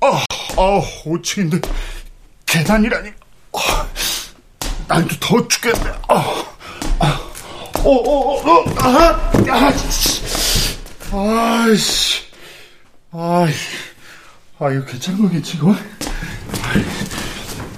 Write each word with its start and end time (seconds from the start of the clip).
아, 0.00 0.24
아, 0.56 0.82
5층인데 1.04 1.68
계단이라니. 2.46 3.10
난또 4.88 5.16
더워 5.20 5.46
죽겠네. 5.46 5.92
아, 6.08 6.44
아, 6.98 7.30
어, 7.84 7.90
어, 7.90 8.40
어, 8.40 8.60
어, 8.60 8.64
아, 8.78 9.30
아, 9.50 9.72
아이씨, 11.12 12.24
아이, 13.12 13.52
아, 14.58 14.70
이거 14.70 14.84
괜찮은 14.86 15.22
거겠지, 15.22 15.56
이거? 15.56 15.74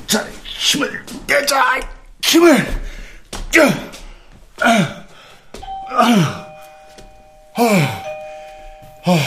자, 0.06 0.24
힘을 0.44 1.04
내자, 1.26 1.80
힘을, 2.22 2.82
아, 4.62 5.04
아, 5.90 6.46
아, 7.56 7.62
아, 9.06 9.18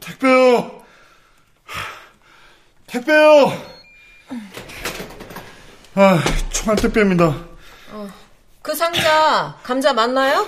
택배요, 0.00 0.82
택배요. 2.92 3.52
아, 5.94 6.18
총알 6.50 6.76
택배입니다. 6.76 7.34
어, 7.90 8.08
그 8.60 8.74
상자 8.74 9.56
감자 9.62 9.94
맞나요? 9.94 10.46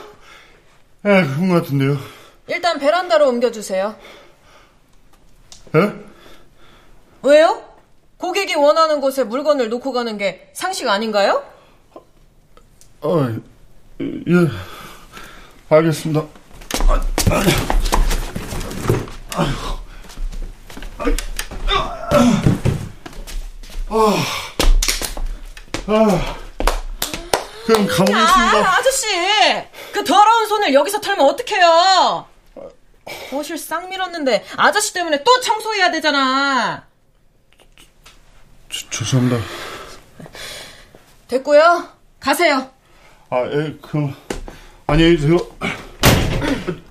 예, 1.06 1.08
네, 1.08 1.26
그런 1.26 1.48
것 1.48 1.62
같은데요. 1.62 1.96
일단 2.46 2.78
베란다로 2.78 3.28
옮겨주세요. 3.28 3.96
예? 5.74 5.92
왜요? 7.22 7.64
고객이 8.18 8.54
원하는 8.56 9.00
곳에 9.00 9.24
물건을 9.24 9.70
놓고 9.70 9.92
가는 9.92 10.18
게 10.18 10.50
상식 10.52 10.86
아닌가요? 10.88 11.42
아, 13.00 13.38
예, 14.00 14.48
알겠습니다. 15.70 16.20
아, 16.88 17.00
아, 17.30 17.42
아, 19.36 19.78
아, 20.98 21.04
그럼 27.66 27.86
가보겠습니다. 27.86 28.60
야, 28.60 28.74
아저씨, 28.78 29.06
그 29.92 30.04
더러운 30.04 30.48
손을 30.48 30.74
여기서 30.74 31.00
털면 31.00 31.26
어떡해요? 31.26 32.26
거실 33.30 33.58
싹 33.58 33.88
밀었는데 33.88 34.44
아저씨 34.56 34.92
때문에 34.94 35.22
또 35.24 35.40
청소해야 35.40 35.90
되잖아. 35.90 36.86
저, 38.70 38.90
죄송합니다. 38.90 39.42
됐고요. 41.28 41.88
가세요. 42.20 42.70
아, 43.30 43.44
예, 43.46 43.76
그럼 43.82 44.14
안녕히 44.86 45.16
계세요. 45.16 45.38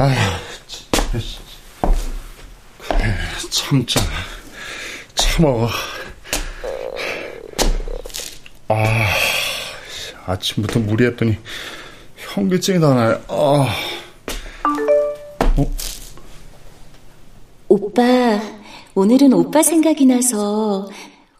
아, 0.00 0.14
참자, 3.50 4.00
참어. 5.16 5.68
아, 8.68 9.08
아침부터 10.24 10.78
무리했더니 10.78 11.36
현기증이 12.16 12.78
나나요. 12.78 13.20
아. 13.26 13.74
어? 15.56 15.74
오빠, 17.66 18.40
오늘은 18.94 19.32
오빠 19.32 19.64
생각이 19.64 20.06
나서 20.06 20.88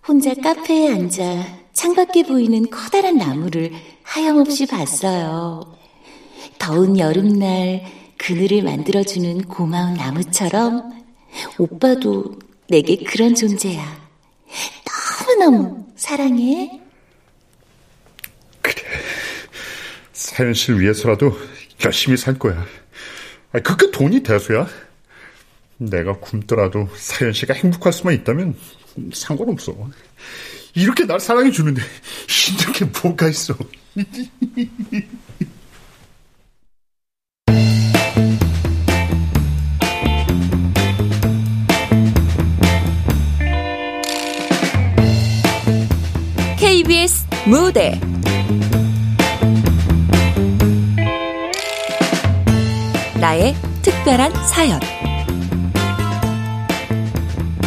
혼자 0.09 0.35
카페에 0.35 0.95
앉아 0.95 1.45
창밖에 1.75 2.25
보이는 2.25 2.69
커다란 2.69 3.19
나무를 3.19 3.71
하염없이 4.03 4.67
봤어요. 4.67 5.77
더운 6.59 6.99
여름날 6.99 7.98
그늘을 8.29 8.63
만들어주는 8.63 9.45
고마운 9.45 9.95
나무처럼 9.95 10.93
오빠도 11.57 12.39
내게 12.69 12.99
그런 13.03 13.35
존재야. 13.35 14.11
너무너무 15.27 15.87
사랑해. 15.97 16.79
그래. 18.61 18.83
사연 20.13 20.53
씨를 20.53 20.79
위해서라도 20.79 21.39
열심히 21.83 22.19
살 22.19 22.39
거야. 22.39 22.67
아니, 23.53 23.65
그게 23.65 23.91
돈이 23.91 24.23
대수야? 24.23 24.69
내가 25.79 26.13
굶더라도 26.19 26.87
사연 26.97 27.33
씨가 27.33 27.55
행복할 27.55 27.95
수만 27.95 28.13
있다면 28.13 28.55
상관없어. 29.15 29.75
이렇게 30.75 31.07
날 31.07 31.19
사랑해 31.19 31.51
주는데 31.51 31.81
힘든 32.29 32.73
게 32.75 32.85
뭐가 32.85 33.27
있어. 33.31 33.57
KBS 46.89 47.27
무대. 47.47 48.01
나의 53.21 53.55
특별한 53.83 54.33
사연. 54.47 54.81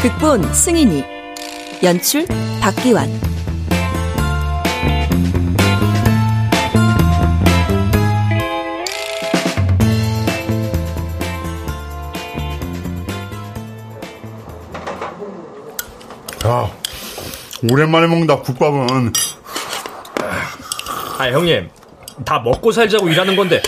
극본 0.02 0.52
승인이 0.52 1.04
연출 1.84 2.26
박기환. 2.62 3.08
야, 16.48 16.81
오랜만에 17.70 18.08
먹는다 18.08 18.38
국밥은 18.42 19.14
아 21.18 21.30
형님 21.30 21.70
다 22.26 22.40
먹고 22.40 22.72
살자고 22.72 23.10
일하는 23.10 23.36
건데 23.36 23.62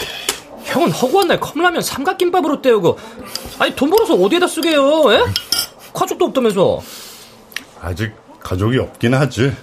형은 0.64 0.92
허구한 0.92 1.28
날 1.28 1.40
컵라면 1.40 1.82
삼각김밥으로 1.82 2.62
때우고 2.62 2.98
아니 3.60 3.76
돈 3.76 3.90
벌어서 3.90 4.16
어디에다 4.16 4.48
쓰게요? 4.48 5.14
에? 5.14 5.24
가족도 5.94 6.26
없다면서 6.26 6.82
아직 7.82 8.14
가족이 8.40 8.80
없긴 8.80 9.14
하지 9.14 9.54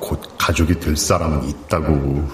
곧 0.00 0.20
가족이 0.36 0.80
될 0.80 0.96
사람은 0.96 1.48
있다고 1.48 2.28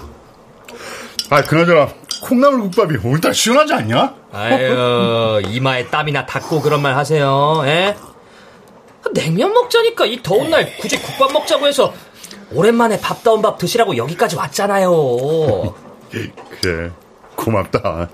아 1.29 1.41
그나저나 1.43 1.89
콩나물 2.23 2.61
국밥이 2.61 2.97
오늘따라 3.03 3.33
시원하지 3.33 3.73
않냐? 3.73 4.15
아유 4.33 5.41
이마에 5.47 5.87
땀이나 5.87 6.25
닦고 6.25 6.61
그런 6.61 6.81
말 6.81 6.95
하세요 6.95 7.61
에? 7.65 7.95
냉면 9.13 9.53
먹자니까 9.53 10.05
이 10.05 10.21
더운 10.23 10.49
날 10.49 10.77
굳이 10.77 11.01
국밥 11.01 11.31
먹자고 11.33 11.67
해서 11.67 11.93
오랜만에 12.53 12.99
밥다운 12.99 13.41
밥 13.41 13.57
드시라고 13.57 13.97
여기까지 13.97 14.35
왔잖아요. 14.35 14.91
그래 16.61 16.91
고맙다. 17.35 18.09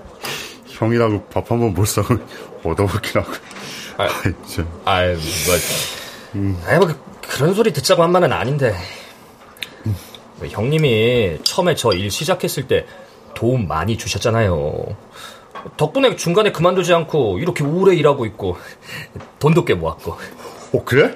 형이라고 0.68 1.24
밥 1.26 1.50
한 1.50 1.58
번 1.60 1.74
못 1.74 1.84
사고 1.86 2.16
얻어먹긴 2.64 3.20
하고. 3.20 3.32
아, 3.98 4.08
아유 4.84 5.16
뭐, 5.16 5.54
음. 6.36 6.62
아유 6.66 6.78
뭐 6.78 6.88
그런 7.28 7.52
소리 7.54 7.72
듣자고 7.72 8.02
한 8.02 8.12
말은 8.12 8.32
아닌데. 8.32 8.74
음. 9.86 9.94
형님이 10.48 11.38
처음에 11.42 11.74
저 11.74 11.92
일 11.92 12.10
시작했을 12.10 12.68
때 12.68 12.86
도움 13.34 13.66
많이 13.68 13.98
주셨잖아요. 13.98 14.96
덕분에 15.76 16.14
중간에 16.14 16.52
그만두지 16.52 16.94
않고 16.94 17.40
이렇게 17.40 17.64
오래 17.64 17.94
일하고 17.96 18.24
있고 18.26 18.56
돈도 19.40 19.64
꽤 19.64 19.74
모았고 19.74 20.16
어 20.72 20.84
그래? 20.84 21.14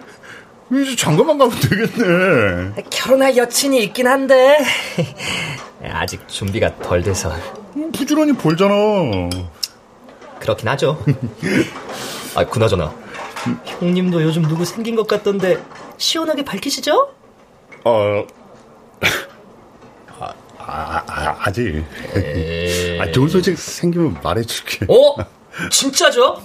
이제 0.71 0.97
잠깐만 0.97 1.37
가면 1.37 1.55
되겠네. 1.61 2.85
결혼할 2.91 3.37
여친이 3.37 3.83
있긴 3.85 4.07
한데 4.07 4.59
아직 5.85 6.27
준비가 6.29 6.75
덜 6.79 7.03
돼서. 7.03 7.31
부지런히 7.93 8.33
벌잖아. 8.33 8.75
그렇긴 10.41 10.69
하죠. 10.69 11.03
아 12.35 12.45
그나저나 12.45 12.93
형님도 13.81 14.23
요즘 14.23 14.43
누구 14.43 14.65
생긴 14.65 14.97
것 14.97 15.07
같던데 15.07 15.59
시원하게 15.99 16.45
밝히시죠? 16.45 17.15
어. 17.85 18.25
아, 20.19 20.33
아, 20.59 21.03
아 21.07 21.37
아직. 21.41 21.85
에이... 22.17 23.01
아, 23.01 23.11
좋은 23.11 23.29
소식 23.29 23.59
생기면 23.59 24.19
말해줄게. 24.23 24.87
어? 24.89 25.17
진짜죠? 25.71 26.43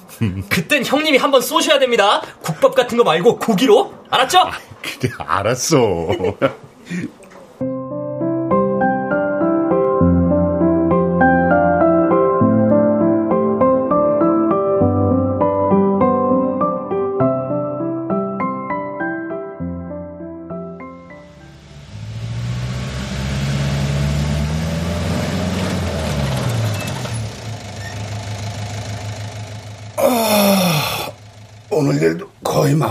그땐 0.50 0.83
형님이 0.86 1.18
한번 1.18 1.42
쏘셔야 1.42 1.80
됩니다. 1.80 2.21
국밥 2.42 2.75
같은 2.75 2.98
거 2.98 3.04
말고 3.04 3.39
고기로. 3.39 3.94
알았죠? 4.09 4.39
아, 4.39 4.51
그래, 4.81 5.12
알았어. 5.18 5.77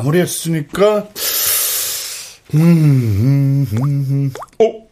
마무리했으니까 0.07 1.09
음, 2.55 2.61
음, 2.61 3.67
음, 3.73 4.07
음. 4.11 4.33
어? 4.65 4.89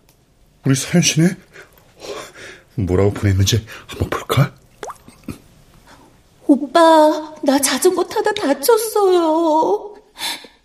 우리 0.66 0.74
사연 0.74 1.02
씨네? 1.02 1.28
뭐라고 2.76 3.12
보냈는지 3.12 3.64
한번 3.86 4.10
볼까? 4.10 4.54
오빠, 6.46 7.34
나 7.42 7.58
자전거 7.58 8.04
타다 8.04 8.32
다쳤어요. 8.34 9.94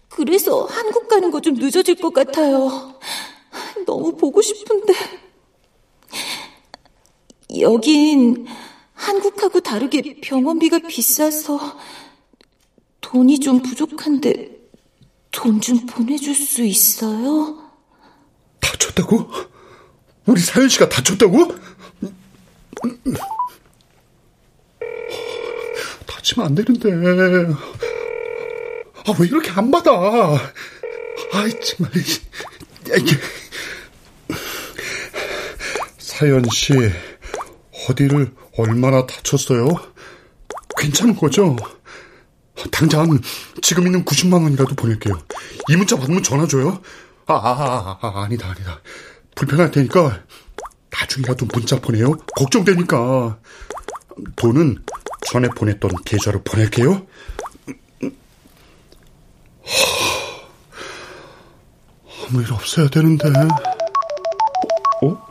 그래서 0.10 0.66
한국 0.66 1.07
가는 1.07 1.31
거 1.31 1.40
좀 1.40 1.54
늦어질 1.54 1.96
것 1.96 2.13
같아요. 2.13 3.00
너무 3.86 4.16
보고 4.18 4.42
싶은데. 4.42 4.94
여긴 7.60 8.46
한국하고 8.94 9.62
다르게 9.62 10.19
병원비가 10.22 10.80
비싸서 10.80 11.60
돈이 13.12 13.40
좀 13.40 13.62
부족한데 13.62 14.50
돈 15.32 15.60
좀 15.62 15.86
보내줄 15.86 16.36
수 16.36 16.64
있어요? 16.64 17.58
다쳤다고? 18.60 19.30
우리 20.26 20.40
사연 20.42 20.70
씨가 20.70 20.90
다쳤다고? 20.90 21.56
다치면 26.06 26.48
안 26.48 26.56
되는데. 26.56 26.92
아, 29.08 29.14
왜 29.20 29.28
이렇게 29.28 29.50
안 29.52 29.72
받아? 29.72 29.92
아이, 31.34 31.52
정말. 31.62 31.92
사연 35.98 36.44
씨, 36.54 36.74
어디를 37.90 38.32
얼마나 38.58 39.06
다쳤어요? 39.08 39.70
괜찮은 40.78 41.16
거죠? 41.16 41.56
당장 42.72 43.20
지금 43.62 43.86
있는 43.86 44.04
90만 44.06 44.44
원이라도 44.44 44.76
보낼게요. 44.76 45.20
이 45.70 45.76
문자 45.76 45.98
받으면 45.98 46.24
전화 46.24 46.46
줘요. 46.48 46.82
아, 47.26 47.34
아, 47.34 47.98
아, 48.02 48.08
아 48.08 48.24
아니다, 48.24 48.50
아니다. 48.50 48.82
불편할 49.36 49.72
테니까 49.72 50.24
나중이라도 50.92 51.46
문자 51.54 51.80
보내요. 51.80 52.12
걱정되니까. 52.36 53.40
돈은 54.36 54.84
전에 55.22 55.48
보냈던 55.50 55.92
계좌로 56.06 56.42
보낼게요. 56.44 57.08
아무 62.28 62.42
일 62.42 62.54
없어야 62.54 62.90
되는데. 62.90 63.30
어? 65.02 65.28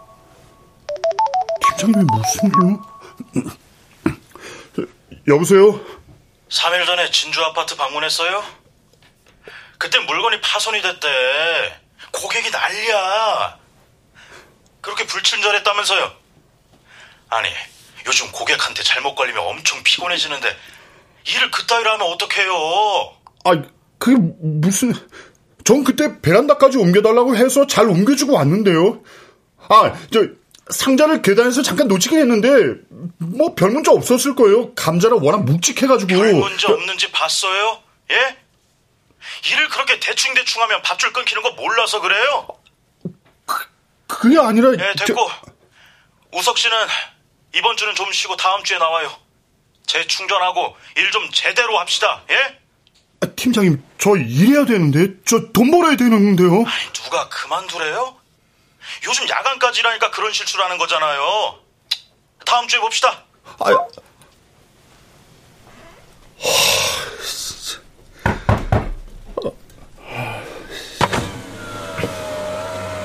팀장님이 1.79 2.05
무슨 2.05 2.51
일로? 2.51 2.81
여보세요? 5.27 5.81
3일 6.51 6.87
전에 6.87 7.11
진주 7.11 7.43
아파트 7.45 7.77
방문했어요? 7.77 8.43
그때 9.79 9.99
물건이 9.99 10.41
파손이 10.41 10.83
됐대. 10.83 11.81
고객이 12.13 12.51
난리야. 12.51 13.59
그렇게 14.81 15.07
불친절했다면서요? 15.07 16.13
아니, 17.31 17.49
요즘 18.07 18.31
고객한테 18.33 18.83
잘못 18.83 19.15
걸리면 19.15 19.47
엄청 19.47 19.83
피곤해지는데 19.83 20.57
일을 21.27 21.51
그따위로 21.51 21.91
하면 21.93 22.13
어떡해요? 22.13 22.53
아, 23.45 23.63
그게 23.99 24.17
무슨... 24.41 24.95
전 25.65 25.85
그때 25.85 26.23
베란다까지 26.23 26.79
옮겨달라고 26.79 27.37
해서 27.37 27.67
잘 27.67 27.89
옮겨주고 27.89 28.33
왔는데요. 28.33 29.03
아, 29.69 29.93
저 30.11 30.27
상자를 30.71 31.23
계단에서 31.23 31.63
잠깐 31.63 31.89
놓치긴 31.89 32.19
했는데 32.19 32.49
뭐 33.19 33.55
별 33.55 33.71
문제 33.71 33.91
없었을 33.91 34.35
거예요. 34.35 34.75
감자라 34.75 35.17
워낙 35.17 35.45
묵직해가지고. 35.45 36.09
별 36.09 36.35
문제 36.35 36.67
없는지 36.71 37.11
봤어요? 37.11 37.81
예? 38.11 38.37
일을 39.51 39.69
그렇게 39.69 39.99
대충대충 40.01 40.63
하면 40.63 40.83
밥줄 40.83 41.13
끊기는 41.13 41.43
거 41.43 41.51
몰라서 41.53 42.01
그래요? 42.01 42.49
그, 43.47 43.65
그게 44.07 44.39
아니라... 44.39 44.73
예, 44.73 44.95
됐고. 45.05 45.15
저... 45.29 46.39
우석 46.39 46.59
씨는 46.59 46.77
이번 47.55 47.77
주는 47.77 47.95
좀 47.95 48.11
쉬고 48.13 48.37
다음 48.37 48.63
주에 48.65 48.79
나와요. 48.79 49.11
재충전하고 49.87 50.77
일 50.97 51.11
좀 51.11 51.29
제대로 51.33 51.79
합시다. 51.79 52.23
예? 52.31 52.59
아, 53.21 53.27
팀장님, 53.35 53.83
저 53.99 54.17
일해야 54.17 54.65
되는데, 54.67 55.15
저 55.25 55.51
돈 55.53 55.71
벌어야 55.71 55.97
되는데요. 55.97 56.51
아니, 56.51 56.93
누가 56.93 57.29
그만두래요? 57.29 58.17
요즘 59.07 59.29
야간까지 59.29 59.81
일하니까 59.81 60.11
그런 60.11 60.33
실수를 60.33 60.65
하는 60.65 60.79
거잖아요. 60.79 61.59
다음 62.45 62.67
주에 62.69 62.81
봅시다. 62.81 63.25
아, 63.59 63.71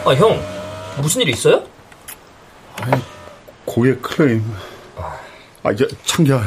아, 0.05 0.13
형, 0.15 0.39
무슨 1.01 1.21
일 1.21 1.29
있어요? 1.29 1.63
아니, 2.81 3.01
고객 3.65 4.01
클레임. 4.01 4.43
아, 5.63 5.71
이제 5.71 5.87
창기야, 6.05 6.41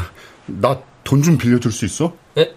나 0.46 0.78
돈 1.04 1.22
좀 1.22 1.38
빌려줄 1.38 1.70
수 1.70 1.84
있어? 1.84 2.12
예? 2.36 2.52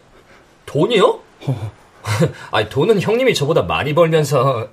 돈이요? 0.65 1.19
아, 2.51 2.67
돈은 2.67 2.99
형님이 2.99 3.33
저보다 3.35 3.61
많이 3.61 3.93
벌면서. 3.93 4.69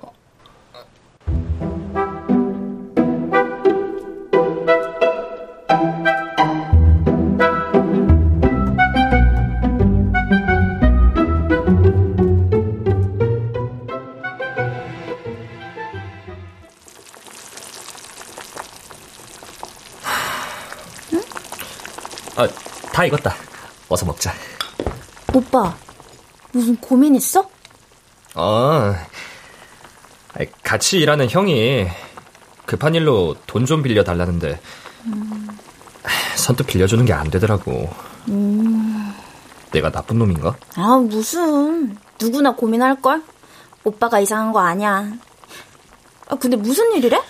다 22.97 23.05
익었다. 23.05 23.35
어서 23.89 24.07
먹자. 24.07 24.33
오빠, 25.31 25.75
무슨 26.51 26.75
고민 26.77 27.13
있어? 27.13 27.47
어, 28.33 28.95
같이 30.63 30.97
일하는 30.97 31.29
형이 31.29 31.85
급한 32.65 32.95
일로 32.95 33.35
돈 33.45 33.67
좀 33.67 33.83
빌려 33.83 34.03
달라는데 34.03 34.59
음. 35.05 35.47
선뜻 36.37 36.65
빌려주는 36.65 37.05
게 37.05 37.13
안 37.13 37.29
되더라고. 37.29 37.87
음. 38.29 39.13
내가 39.71 39.91
나쁜 39.91 40.17
놈인가? 40.17 40.55
아 40.75 40.97
무슨 40.97 41.95
누구나 42.19 42.55
고민할 42.55 42.99
걸. 42.99 43.21
오빠가 43.83 44.19
이상한 44.19 44.51
거 44.51 44.59
아니야. 44.61 45.07
아 46.29 46.35
근데 46.35 46.57
무슨 46.57 46.91
일이래? 46.93 47.21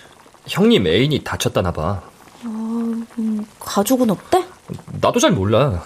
형님 0.48 0.88
애인이 0.88 1.26
다쳤다나 1.26 1.74
봐. 1.74 2.02
어, 2.46 2.48
음, 3.20 3.46
가족은 3.60 4.10
없대? 4.12 4.46
나도 5.02 5.20
잘 5.20 5.32
몰라. 5.32 5.84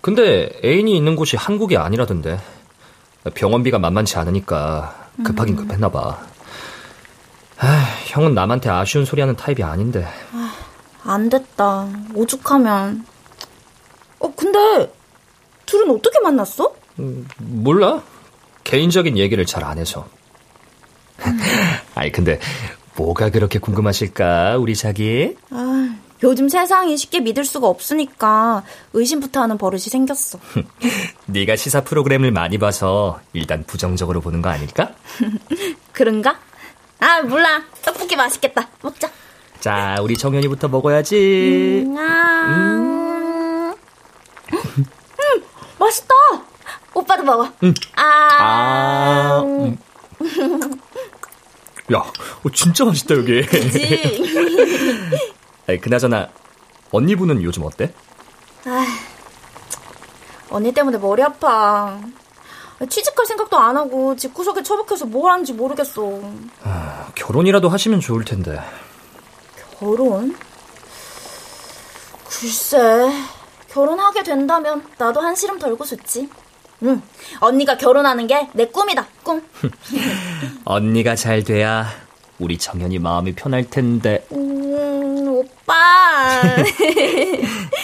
근데 0.00 0.50
애인이 0.64 0.96
있는 0.96 1.16
곳이 1.16 1.36
한국이 1.36 1.76
아니라던데. 1.76 2.40
병원비가 3.34 3.78
만만치 3.78 4.16
않으니까 4.16 5.08
급하긴 5.24 5.58
음. 5.58 5.66
급했나 5.66 5.90
봐. 5.90 6.18
아, 7.58 7.66
형은 8.06 8.34
남한테 8.34 8.70
아쉬운 8.70 9.04
소리 9.04 9.20
하는 9.20 9.36
타입이 9.36 9.62
아닌데. 9.62 10.06
아, 10.32 10.54
안 11.04 11.28
됐다. 11.28 11.86
오죽하면. 12.14 13.04
어, 14.20 14.32
근데 14.34 14.90
둘은 15.66 15.90
어떻게 15.94 16.20
만났어? 16.20 16.74
음, 16.98 17.26
몰라. 17.38 18.02
개인적인 18.64 19.18
얘기를 19.18 19.44
잘 19.44 19.64
안 19.64 19.78
해서. 19.78 20.08
음. 21.26 21.38
아니, 21.94 22.10
근데 22.12 22.40
뭐가 22.96 23.28
그렇게 23.30 23.58
궁금하실까, 23.58 24.56
우리 24.56 24.74
자기? 24.74 25.36
아, 25.50 25.94
요즘 26.22 26.48
세상이 26.48 26.96
쉽게 26.96 27.20
믿을 27.20 27.44
수가 27.44 27.66
없으니까 27.68 28.62
의심부터 28.92 29.40
하는 29.40 29.56
버릇이 29.58 29.80
생겼어. 29.82 30.38
네가 31.26 31.56
시사 31.56 31.82
프로그램을 31.82 32.30
많이 32.30 32.58
봐서 32.58 33.20
일단 33.32 33.64
부정적으로 33.66 34.20
보는 34.20 34.42
거 34.42 34.50
아닐까? 34.50 34.92
그런가? 35.92 36.38
아 37.00 37.22
몰라. 37.22 37.62
떡볶이 37.82 38.16
맛있겠다. 38.16 38.68
먹자. 38.82 39.10
자, 39.60 39.96
우리 40.02 40.16
정연이부터 40.16 40.68
먹어야지. 40.68 41.84
음, 41.86 41.96
아... 41.98 42.46
음. 42.48 43.74
음, 44.52 45.44
맛있다. 45.78 46.14
오빠도 46.94 47.22
먹어. 47.24 47.52
음. 47.62 47.74
아. 47.94 48.02
아... 48.38 49.42
음. 49.42 49.76
야, 51.92 51.98
어, 51.98 52.50
진짜 52.54 52.84
맛있다 52.84 53.16
여기. 53.16 53.42
그치? 53.42 55.30
아니, 55.70 55.80
그나저나 55.80 56.28
언니분은 56.90 57.42
요즘 57.42 57.62
어때? 57.64 57.92
아, 58.66 58.84
언니 60.50 60.72
때문에 60.72 60.98
머리 60.98 61.22
아파. 61.22 61.96
취직할 62.88 63.24
생각도 63.26 63.56
안 63.56 63.76
하고 63.76 64.16
집 64.16 64.34
구석에 64.34 64.62
처박혀서 64.64 65.06
뭘 65.06 65.30
하는지 65.30 65.52
모르겠어. 65.52 66.20
아, 66.64 67.06
결혼이라도 67.14 67.68
하시면 67.68 68.00
좋을 68.00 68.24
텐데. 68.24 68.60
결혼? 69.78 70.34
글쎄, 72.28 73.12
결혼하게 73.70 74.22
된다면 74.24 74.84
나도 74.98 75.20
한시름 75.20 75.58
덜고 75.58 75.84
좋지. 75.84 76.28
응. 76.82 77.00
언니가 77.40 77.76
결혼하는 77.76 78.26
게 78.26 78.48
내 78.54 78.66
꿈이다. 78.66 79.06
꿈. 79.22 79.42
언니가 80.64 81.14
잘 81.14 81.44
돼야 81.44 81.86
우리 82.38 82.56
정연이 82.58 82.98
마음이 82.98 83.34
편할 83.34 83.68
텐데. 83.68 84.26
음, 84.32 84.69
오빠. 85.40 86.56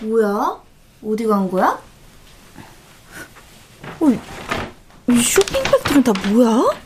뭐야? 0.00 0.62
어디 1.02 1.26
간 1.26 1.50
거야? 1.50 1.80
어, 4.00 4.06
이 5.08 5.22
쇼핑백들은 5.22 6.02
다 6.02 6.12
뭐야? 6.28 6.83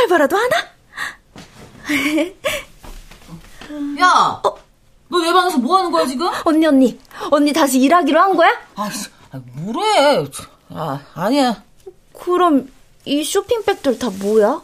알바라도 0.00 0.36
하나? 0.36 0.56
야, 4.00 4.40
어? 4.44 4.56
너내 5.08 5.32
방에서 5.32 5.58
뭐 5.58 5.78
하는 5.78 5.90
거야 5.90 6.06
지금? 6.06 6.28
언니 6.44 6.66
언니, 6.66 6.98
언니 7.30 7.52
다시 7.52 7.78
일하기로 7.80 8.20
한 8.20 8.36
거야? 8.36 8.48
아, 8.76 8.90
뭐래? 9.54 10.24
아, 10.70 11.00
아니야. 11.14 11.62
그럼 12.18 12.70
이 13.04 13.24
쇼핑백들 13.24 13.98
다 13.98 14.10
뭐야? 14.10 14.62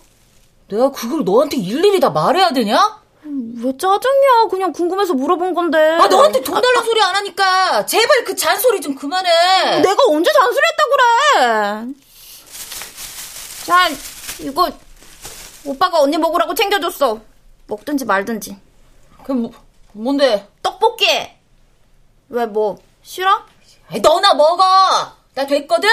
내가 0.68 0.90
그걸 0.90 1.24
너한테 1.24 1.56
일일이 1.56 2.00
다 2.00 2.10
말해야 2.10 2.50
되냐? 2.52 3.00
왜 3.24 3.72
짜증이야? 3.76 4.48
그냥 4.50 4.72
궁금해서 4.72 5.14
물어본 5.14 5.54
건데. 5.54 5.78
아, 5.78 6.06
너한테 6.06 6.42
돈 6.42 6.54
달라는 6.54 6.80
아, 6.80 6.84
소리 6.84 7.02
안 7.02 7.16
하니까 7.16 7.86
제발 7.86 8.24
그 8.24 8.36
잔소리 8.36 8.80
좀 8.80 8.94
그만해. 8.94 9.80
내가 9.80 9.96
언제 10.08 10.30
잔소리 10.32 10.62
했다 10.64 10.84
그래? 10.92 11.94
자, 13.64 13.88
이거 14.40 14.70
오빠가 15.66 16.00
언니 16.00 16.16
먹으라고 16.18 16.54
챙겨줬어. 16.54 17.20
먹든지 17.66 18.04
말든지. 18.04 18.56
그럼 19.24 19.42
뭐, 19.42 19.50
뭔데? 19.92 20.48
떡볶이. 20.62 21.06
왜 22.28 22.46
뭐 22.46 22.78
싫어? 23.02 23.44
아이, 23.88 24.00
너나 24.00 24.34
먹어. 24.34 24.62
나 25.34 25.46
됐거든? 25.46 25.88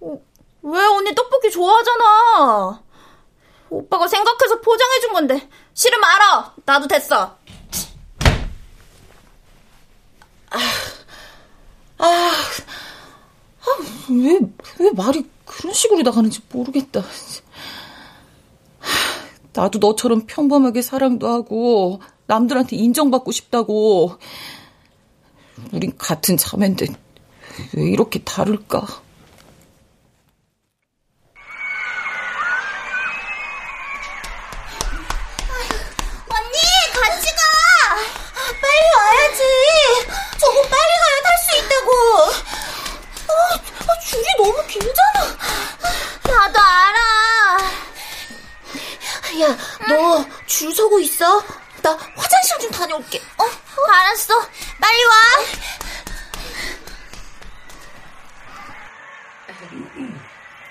어, 0.00 0.18
왜 0.62 0.84
언니 0.86 1.14
떡볶이 1.14 1.50
좋아하잖아. 1.50 2.82
오빠가 3.70 4.06
생각해서 4.08 4.60
포장해준 4.60 5.12
건데 5.12 5.48
싫으면 5.74 6.04
알아. 6.04 6.54
나도 6.64 6.86
됐어. 6.88 7.36
아, 10.50 10.58
아, 11.98 12.06
아, 12.06 13.66
왜, 14.10 14.38
왜 14.78 14.90
말이 14.92 15.28
그런 15.44 15.72
식으로 15.74 16.02
나가는지 16.02 16.40
모르겠다. 16.50 17.02
나도 19.54 19.78
너처럼 19.78 20.24
평범하게 20.26 20.82
사랑도 20.82 21.28
하고, 21.28 22.00
남들한테 22.26 22.76
인정받고 22.76 23.32
싶다고. 23.32 24.12
우린 25.72 25.92
같은 25.96 26.36
자매인데, 26.36 26.86
왜 27.74 27.90
이렇게 27.90 28.20
다를까? 28.22 29.03
줄 50.46 50.74
서고 50.74 50.98
있어. 51.00 51.42
나 51.82 51.90
화장실 52.16 52.58
좀 52.60 52.70
다녀올게. 52.70 53.20
어? 53.38 53.44
어? 53.44 53.90
알았어. 53.92 54.34
빨리 54.80 55.04
와. 55.04 55.14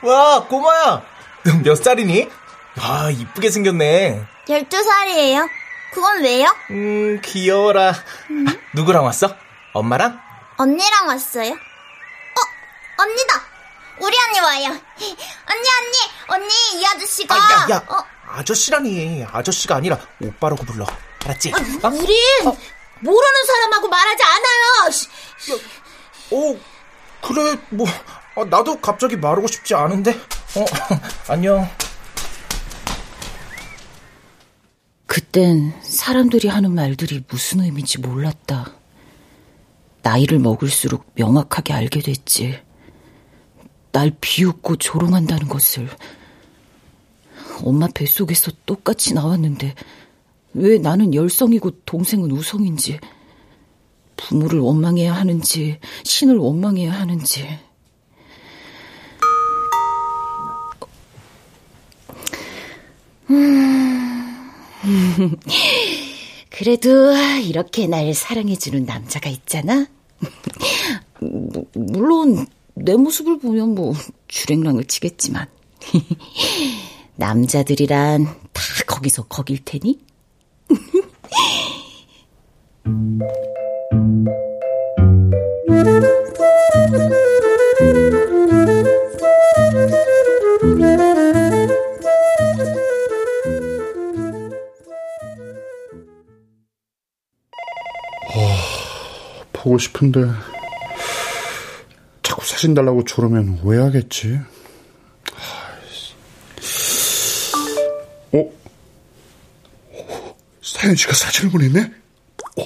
와, 0.02 0.48
꼬마야. 0.48 1.02
몇 1.64 1.76
살이니? 1.76 2.30
아, 2.80 3.10
이쁘게 3.12 3.52
생겼네. 3.52 4.26
12살이에요. 4.48 5.50
그건 5.94 6.24
왜요? 6.24 6.48
음, 6.72 7.22
귀여워라. 7.24 7.94
음? 8.32 8.46
아, 8.48 8.54
누구랑 8.74 9.06
왔어? 9.06 9.36
엄마랑? 9.74 10.20
언니랑 10.58 11.08
왔어요. 11.08 11.52
어, 11.54 13.02
언니다. 13.04 13.42
우리 14.00 14.18
언니 14.28 14.40
와요. 14.40 14.70
언니, 15.00 15.70
언니, 15.70 15.98
언니, 16.28 16.54
이 16.80 16.86
아저씨가. 16.86 17.36
아, 17.36 17.38
야, 17.38 17.76
야. 17.76 17.84
어? 17.88 18.04
아저씨라니. 18.34 19.26
아저씨가 19.32 19.76
아니라 19.76 20.00
오빠라고 20.22 20.66
불러. 20.66 20.86
알았지? 21.24 21.52
아, 21.54 21.88
어? 21.88 21.92
우린 21.92 22.18
어? 22.48 22.58
모르는 23.02 23.46
사람하고 23.46 23.88
말하지 23.88 24.24
않아요. 24.24 24.92
어 26.32 26.60
그래 27.22 27.58
뭐 27.70 27.86
아, 28.36 28.44
나도 28.46 28.80
갑자기 28.80 29.16
말하고 29.16 29.48
싶지 29.48 29.76
않은데? 29.76 30.12
어 30.12 30.66
안녕. 31.30 31.70
그땐 35.06 35.74
사람들이 35.84 36.48
하는 36.48 36.74
말들이 36.74 37.24
무슨 37.28 37.62
의미인지 37.62 38.00
몰랐다. 38.00 38.72
나이를 40.02 40.40
먹을수록 40.40 41.12
명확하게 41.14 41.74
알게 41.74 42.02
됐지. 42.02 42.60
날 43.92 44.12
비웃고 44.20 44.78
조롱한다는 44.78 45.48
것을 45.48 45.88
엄마 47.64 47.88
뱃속에서 47.88 48.52
똑같이 48.66 49.14
나왔는데 49.14 49.76
왜 50.54 50.78
나는 50.78 51.14
열성이고 51.14 51.72
동생은 51.86 52.32
우성인지 52.32 53.00
부모를 54.16 54.60
원망해야 54.60 55.14
하는지 55.14 55.80
신을 56.04 56.38
원망해야 56.38 56.92
하는지 56.92 57.48
음. 63.30 64.44
그래도 66.50 67.14
이렇게 67.44 67.88
날 67.88 68.14
사랑해주는 68.14 68.86
남자가 68.86 69.30
있잖아. 69.30 69.88
물론 71.74 72.46
내 72.76 72.96
모습을 72.96 73.40
보면 73.40 73.76
뭐 73.76 73.94
주랭랑을 74.28 74.86
치겠지만 74.86 75.48
남자들이란 77.16 78.26
다 78.54 78.62
거기서 78.88 79.24
거길 79.24 79.64
테니? 79.64 80.00
어, 98.36 99.46
보고 99.54 99.78
싶은데 99.78 100.22
자꾸 102.24 102.46
사진 102.46 102.74
달라고 102.74 103.04
저러면 103.06 103.60
오해하겠지. 103.64 104.40
어? 108.34 108.52
사연 110.62 110.96
씨가 110.96 111.14
사진을 111.14 111.52
보냈네? 111.52 111.92
어? 112.58 112.64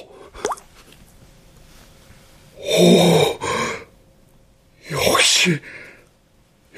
오, 2.56 3.38
역시, 4.92 5.60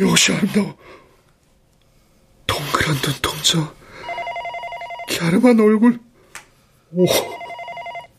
역시 0.00 0.32
아름다워. 0.32 0.76
동그란 2.46 2.96
눈동자, 3.00 3.74
갸름한 5.08 5.60
얼굴. 5.60 6.00
오, 6.92 7.06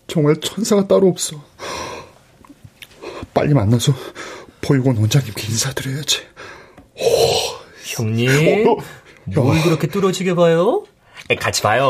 정말 0.07 0.39
천사가 0.39 0.87
따로 0.87 1.09
없어. 1.09 1.43
빨리 3.33 3.53
만나서 3.53 3.93
보육원 4.61 4.97
원장님께 4.97 5.47
인사드려야지. 5.47 6.21
오, 6.95 7.05
형님. 7.85 8.29
어, 8.29 8.75
너, 8.75 8.83
뭘 9.35 9.61
그렇게 9.61 9.87
뚫어지게 9.87 10.35
봐요? 10.35 10.85
같이 11.39 11.61
봐요. 11.61 11.85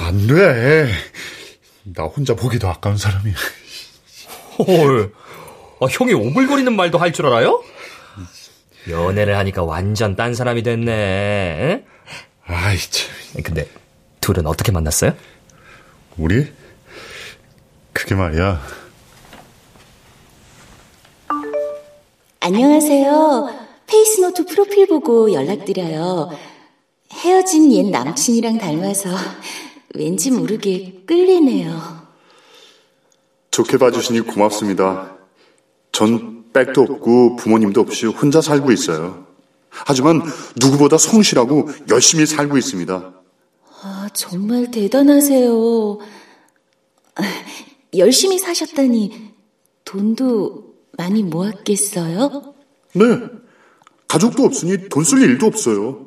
아, 0.00 0.06
안 0.06 0.26
돼. 0.26 0.90
나 1.84 2.04
혼자 2.04 2.34
보기도 2.34 2.68
아까운 2.68 2.96
사람이야. 2.96 3.34
헐. 4.58 5.12
아, 5.80 5.86
형이 5.90 6.12
오글거리는 6.12 6.74
말도 6.74 6.98
할 6.98 7.12
줄 7.12 7.26
알아요? 7.26 7.62
연애를 8.88 9.36
하니까 9.38 9.62
완전 9.62 10.16
딴 10.16 10.34
사람이 10.34 10.62
됐네. 10.62 11.84
아이, 12.46 12.78
참. 12.78 13.42
근데 13.44 13.68
둘은 14.20 14.46
어떻게 14.46 14.72
만났어요? 14.72 15.14
우리? 16.18 16.44
그, 16.44 16.52
그게 17.92 18.14
말이야. 18.14 18.60
안녕하세요. 22.40 23.54
페이스노트 23.86 24.46
프로필 24.46 24.86
보고 24.88 25.32
연락드려요. 25.32 26.30
헤어진 27.12 27.70
옛 27.72 27.90
남친이랑 27.90 28.58
닮아서 28.58 29.10
왠지 29.94 30.30
모르게 30.30 31.02
끌리네요. 31.06 32.02
좋게 33.50 33.76
봐주시니 33.76 34.22
고맙습니다. 34.22 35.16
전 35.92 36.44
백도 36.52 36.82
없고 36.82 37.36
부모님도 37.36 37.80
없이 37.80 38.06
혼자 38.06 38.40
살고 38.40 38.72
있어요. 38.72 39.26
하지만 39.70 40.22
누구보다 40.56 40.98
성실하고 40.98 41.68
열심히 41.90 42.26
살고 42.26 42.56
있습니다. 42.56 43.12
아, 43.82 44.08
정말 44.14 44.70
대단하세요. 44.70 45.98
열심히 47.96 48.38
사셨다니 48.38 49.32
돈도 49.84 50.74
많이 50.96 51.22
모았겠어요? 51.22 52.54
네. 52.94 53.04
가족도 54.08 54.44
없으니 54.44 54.88
돈 54.88 55.04
쓸 55.04 55.22
일도 55.22 55.46
없어요. 55.46 56.06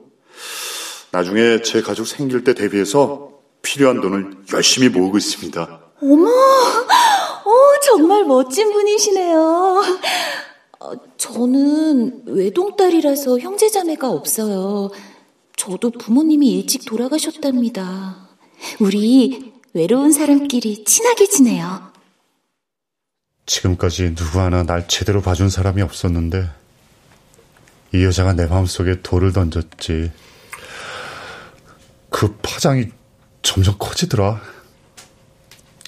나중에 1.16 1.62
제 1.62 1.82
가족 1.82 2.06
생길 2.08 2.44
때 2.44 2.54
대비해서 2.54 3.30
필요한 3.62 4.02
돈을 4.02 4.44
열심히 4.52 4.90
모으고 4.90 5.18
있습니다. 5.18 5.80
어머, 6.02 6.30
어, 6.30 7.80
정말 7.86 8.26
멋진 8.26 8.74
분이시네요. 8.74 9.84
어, 10.82 10.92
저는 11.16 12.24
외동딸이라서 12.26 13.40
형제자매가 13.40 14.10
없어요. 14.10 14.92
저도 15.56 15.92
부모님이 15.92 16.50
일찍 16.52 16.84
돌아가셨답니다. 16.84 18.28
우리 18.82 19.54
외로운 19.74 20.12
사람끼리 20.12 20.84
친하게 20.84 21.28
지내요. 21.28 21.94
지금까지 23.46 24.16
누구 24.16 24.42
하나 24.42 24.64
날 24.64 24.90
제대로 24.90 25.22
봐준 25.22 25.50
사람이 25.50 25.82
없었는데 25.82 26.50
이 27.94 28.04
여자가 28.04 28.34
내 28.34 28.48
마음속에 28.48 29.02
돌을 29.02 29.32
던졌지. 29.32 30.12
그 32.16 32.34
파장이 32.42 32.86
점점 33.42 33.76
커지더라. 33.78 34.40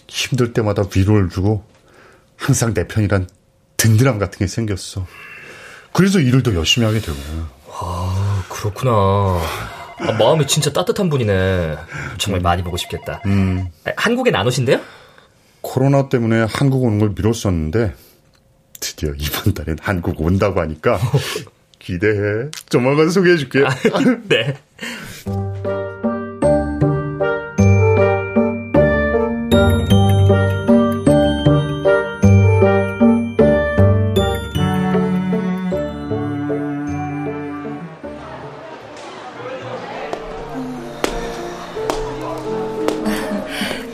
힘들 0.10 0.52
때마다 0.52 0.84
위로를 0.94 1.30
주고 1.30 1.64
항상 2.36 2.74
내 2.74 2.86
편이란 2.86 3.30
든든함 3.78 4.20
같은 4.20 4.38
게 4.40 4.46
생겼어. 4.46 5.08
그래서 5.94 6.20
일을 6.20 6.44
더 6.44 6.54
열심히 6.54 6.86
하게 6.86 7.00
되고. 7.00 7.18
아, 7.72 8.44
그렇구나. 8.50 8.92
아, 8.92 10.12
마음이 10.20 10.46
진짜 10.48 10.74
따뜻한 10.74 11.10
분이네. 11.10 11.78
정말 12.18 12.42
많이 12.42 12.62
보고 12.62 12.76
싶겠다. 12.76 13.22
음. 13.26 13.70
한국에 13.96 14.30
안 14.36 14.46
오신대요? 14.46 14.82
코로나 15.62 16.10
때문에 16.10 16.46
한국 16.50 16.84
오는 16.84 17.00
걸 17.00 17.14
미뤘었는데 17.16 17.96
드디어 18.82 19.14
이번 19.18 19.54
달엔 19.54 19.78
한국 19.80 20.20
온다고 20.20 20.60
하니까 20.60 21.00
기대해. 21.80 22.50
조만간 22.68 23.12
소개해 23.12 23.38
줄게. 23.38 23.64
아, 23.66 23.70
네. 24.28 24.58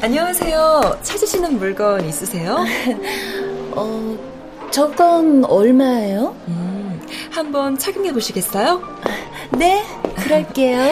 안녕하세요. 0.03 0.99
찾으시는 1.01 1.57
물건 1.59 2.05
있으세요? 2.05 2.57
어, 3.71 4.17
저건 4.69 5.45
얼마예요? 5.45 6.35
음, 6.49 7.01
한번 7.31 7.77
착용해 7.77 8.11
보시겠어요? 8.11 8.81
네, 9.57 9.81
그럴게요. 10.17 10.91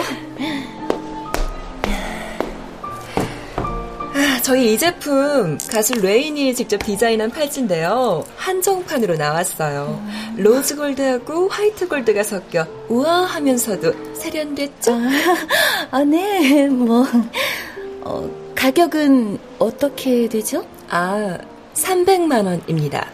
아, 4.14 4.40
저희 4.42 4.72
이 4.72 4.78
제품 4.78 5.58
가수 5.70 5.92
레인이 6.00 6.54
직접 6.54 6.78
디자인한 6.78 7.28
팔찌인데요. 7.28 8.24
한정판으로 8.38 9.16
나왔어요. 9.16 10.02
rose 10.38 10.74
gold하고 10.74 11.50
white 11.50 11.86
gold가 11.86 12.22
섞여 12.22 12.66
우아하면서도 12.88 14.14
세련됐죠? 14.14 14.94
아, 14.94 15.10
아 15.90 16.02
네, 16.02 16.66
뭐 16.68 17.06
어, 18.04 18.41
가격은 18.66 19.40
어떻게 19.58 20.28
되죠? 20.28 20.64
아, 20.88 21.36
300만 21.74 22.46
원입니다. 22.46 23.08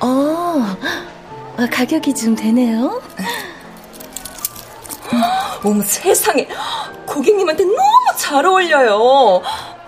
아, 0.00 0.76
아 1.58 1.66
가격이 1.70 2.14
좀 2.14 2.34
되네요. 2.34 3.02
어머 5.62 5.82
세상에 5.84 6.48
고객님한테 7.06 7.64
너무 7.64 7.76
잘 8.16 8.46
어울려요. 8.46 9.42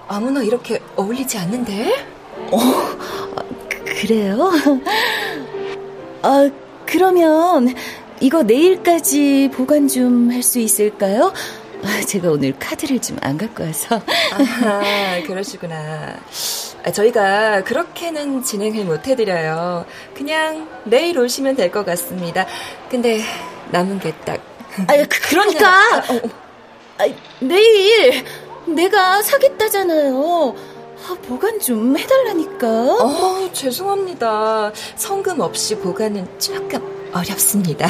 아무나 0.06 0.42
이렇게 0.42 0.82
어울리지 0.96 1.38
않는데? 1.38 2.06
어, 2.52 2.58
그래요? 3.86 4.52
아, 6.20 6.50
그러면 6.84 7.74
이거 8.20 8.42
내일까지 8.42 9.48
보관 9.54 9.88
좀 9.88 10.30
할 10.30 10.42
수 10.42 10.58
있을까요? 10.58 11.32
아, 11.84 12.00
제가 12.06 12.30
오늘 12.30 12.52
카드를 12.58 13.00
좀 13.00 13.18
안 13.20 13.36
갖고 13.38 13.64
와서. 13.64 14.00
아, 14.64 15.20
그러시구나. 15.26 16.16
아, 16.84 16.92
저희가 16.92 17.62
그렇게는 17.64 18.42
진행을 18.42 18.84
못 18.84 19.06
해드려요. 19.06 19.84
그냥 20.14 20.68
내일 20.84 21.18
오시면 21.18 21.56
될 21.56 21.70
것 21.70 21.84
같습니다. 21.84 22.46
근데 22.90 23.20
남은 23.70 23.98
게 24.00 24.12
딱. 24.24 24.40
아, 24.86 24.96
그, 24.96 25.08
그러니까. 25.28 25.68
아, 25.68 25.96
어, 26.08 26.14
어. 26.16 26.30
아, 26.98 27.06
내일 27.40 28.24
내가 28.66 29.22
사겠다잖아요. 29.22 30.54
아, 31.08 31.16
보관 31.26 31.58
좀 31.60 31.96
해달라니까. 31.96 32.66
어, 32.68 33.50
죄송합니다. 33.52 34.72
성금 34.96 35.40
없이 35.40 35.76
보관은 35.76 36.26
조금 36.38 37.10
어렵습니다. 37.12 37.88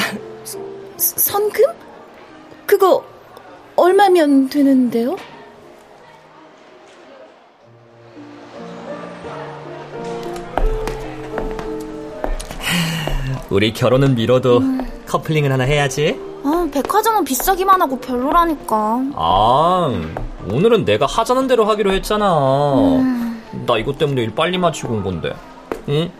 선금? 0.97 1.63
그거 2.65 3.03
얼마면 3.79 4.49
되는데요? 4.49 5.15
우리 13.49 13.73
결혼은 13.73 14.15
미뤄도 14.15 14.57
음. 14.57 14.87
커플링은 15.07 15.51
하나 15.51 15.63
해야지. 15.63 16.19
아, 16.43 16.67
백화점은 16.71 17.23
비싸기만 17.23 17.81
하고 17.81 17.99
별로라니까. 17.99 19.01
아, 19.15 19.91
오늘은 20.51 20.85
내가 20.85 21.05
하자는 21.05 21.47
대로 21.47 21.65
하기로 21.65 21.91
했잖아. 21.93 22.75
음. 22.75 23.41
나 23.65 23.77
이것 23.77 23.97
때문에 23.97 24.21
일 24.21 24.35
빨리 24.35 24.57
마치고 24.57 24.93
온 24.93 25.03
건데. 25.03 25.33
응? 25.87 26.11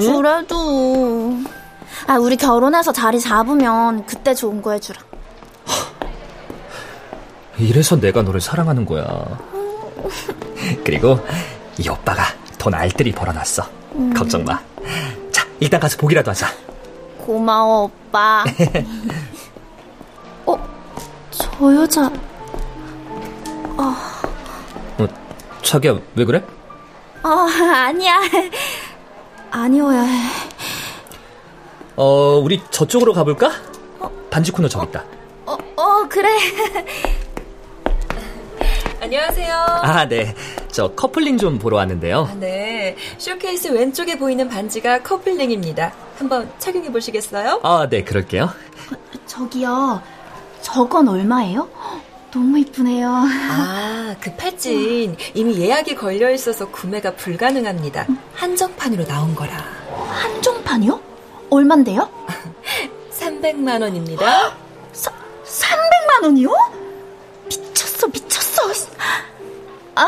응? 0.00 0.16
그래도. 0.16 1.34
아, 2.06 2.18
우리 2.18 2.36
결혼해서 2.36 2.92
자리 2.92 3.20
잡으면 3.20 4.06
그때 4.06 4.32
좋은 4.32 4.62
거 4.62 4.72
해주라. 4.72 5.09
이래서 7.60 7.98
내가 7.98 8.22
너를 8.22 8.40
사랑하는 8.40 8.84
거야. 8.86 9.04
그리고 10.84 11.18
이 11.78 11.88
오빠가 11.88 12.24
돈 12.58 12.74
알뜰히 12.74 13.12
벌어놨어. 13.12 13.64
음. 13.94 14.12
걱정 14.14 14.44
마. 14.44 14.60
자, 15.30 15.46
일단 15.60 15.80
가서 15.80 15.96
보기라도 15.98 16.30
하자. 16.30 16.48
고마워, 17.18 17.84
오빠. 17.84 18.44
어, 20.46 20.68
저 21.30 21.74
여자. 21.74 22.06
어. 23.76 23.94
어, 24.98 25.06
자기야, 25.62 25.98
왜 26.14 26.24
그래? 26.24 26.42
어, 27.22 27.28
아니야. 27.28 28.20
아니어야 29.50 30.00
해. 30.02 30.30
어, 31.96 32.40
우리 32.42 32.62
저쪽으로 32.70 33.12
가볼까? 33.12 33.50
어? 33.98 34.10
반지 34.30 34.50
코너 34.50 34.68
저기 34.68 34.86
있다. 34.86 35.04
어, 35.44 35.56
어, 35.76 36.06
그래. 36.08 36.30
안녕하세요. 39.00 39.54
아, 39.54 40.06
네. 40.06 40.34
저 40.68 40.88
커플링 40.88 41.38
좀 41.38 41.58
보러 41.58 41.78
왔는데요. 41.78 42.28
아, 42.30 42.34
네. 42.34 42.96
쇼케이스 43.18 43.68
왼쪽에 43.68 44.18
보이는 44.18 44.46
반지가 44.48 45.02
커플링입니다. 45.02 45.92
한번 46.18 46.50
착용해 46.58 46.92
보시겠어요? 46.92 47.60
아, 47.62 47.88
네, 47.88 48.04
그럴게요. 48.04 48.50
저기요. 49.26 50.02
저건 50.60 51.08
얼마예요? 51.08 51.68
너무 52.30 52.58
이쁘네요. 52.58 53.08
아, 53.10 54.14
그 54.20 54.34
팔찌는 54.36 55.16
이미 55.34 55.58
예약이 55.58 55.94
걸려 55.94 56.30
있어서 56.30 56.68
구매가 56.68 57.16
불가능합니다. 57.16 58.06
한정판으로 58.34 59.06
나온 59.06 59.34
거라. 59.34 59.56
한정판이요? 60.10 61.00
얼만데요? 61.48 62.08
300만 63.18 63.80
원입니다. 63.80 64.52
사, 64.92 65.10
300만 65.44 66.22
원이요? 66.24 66.50
미쳤어, 67.48 68.06
미쳤어. 68.08 68.39
아, 69.94 70.06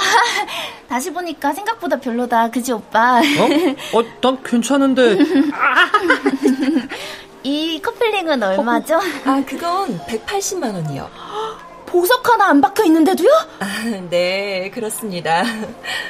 다시 0.88 1.12
보니까 1.12 1.52
생각보다 1.52 1.98
별로다. 1.98 2.50
그지, 2.50 2.72
오빠? 2.72 3.18
어? 3.18 3.98
어, 3.98 4.02
난 4.20 4.42
괜찮은데. 4.42 5.18
이 7.42 7.80
커플링은 7.82 8.42
얼마죠? 8.42 8.96
어, 8.96 9.00
아, 9.24 9.42
그건 9.46 9.98
180만 10.06 10.74
원이요. 10.74 11.10
보석 11.86 12.26
하나 12.30 12.48
안 12.48 12.60
박혀 12.60 12.84
있는데도요? 12.84 13.28
아, 13.58 13.66
네, 14.08 14.70
그렇습니다. 14.72 15.44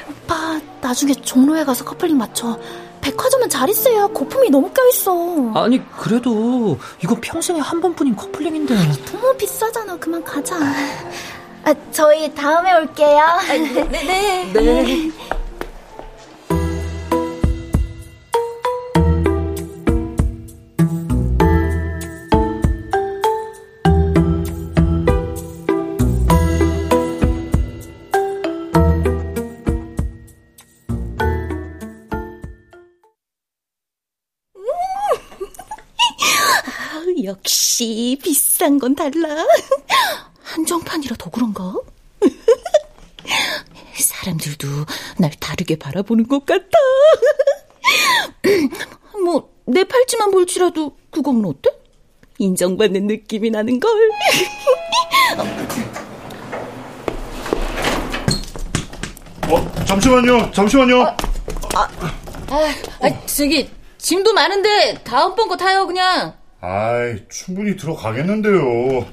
오빠, 0.09 0.59
나중에 0.79 1.13
종로에 1.13 1.65
가서 1.65 1.83
커플링 1.83 2.17
맞춰. 2.17 2.57
백화점은 3.01 3.49
잘 3.49 3.67
있어야 3.69 4.07
거품이 4.07 4.49
너무 4.49 4.69
껴있어. 4.71 5.51
아니, 5.55 5.81
그래도 5.97 6.77
이거 7.03 7.17
평생에 7.19 7.59
한 7.59 7.81
번뿐인 7.81 8.15
커플링인데. 8.15 8.75
너무 9.11 9.35
비싸잖아. 9.35 9.97
그만 9.97 10.23
가자. 10.23 10.57
아, 11.65 11.73
저희 11.91 12.33
다음에 12.35 12.73
올게요. 12.73 13.19
아, 13.19 13.41
네, 13.53 13.83
네. 13.87 14.51
네. 14.51 14.51
네. 14.53 15.11
역시 37.23 38.17
비싼 38.21 38.77
건 38.79 38.95
달라. 38.95 39.45
한정판이라 40.53 41.15
더 41.17 41.29
그런가? 41.31 41.73
사람들도 43.97 44.67
날 45.17 45.31
다르게 45.39 45.75
바라보는 45.77 46.27
것 46.27 46.45
같아. 46.45 46.67
뭐, 49.23 49.49
내 49.65 49.83
팔찌만 49.83 50.29
볼지라도 50.29 50.95
그건 51.09 51.43
어때? 51.45 51.71
인정받는 52.37 53.07
느낌이 53.07 53.49
나는 53.49 53.79
걸. 53.79 53.91
어, 59.49 59.85
잠시만요, 59.85 60.51
잠시만요. 60.51 61.01
아, 61.01 61.17
아, 61.75 61.89
아, 62.49 62.73
아, 63.01 63.25
저기, 63.25 63.67
짐도 63.97 64.33
많은데 64.33 64.99
다음번 65.03 65.47
거 65.47 65.57
타요, 65.57 65.87
그냥. 65.87 66.35
아이, 66.61 67.27
충분히 67.29 67.75
들어가겠는데요. 67.75 69.07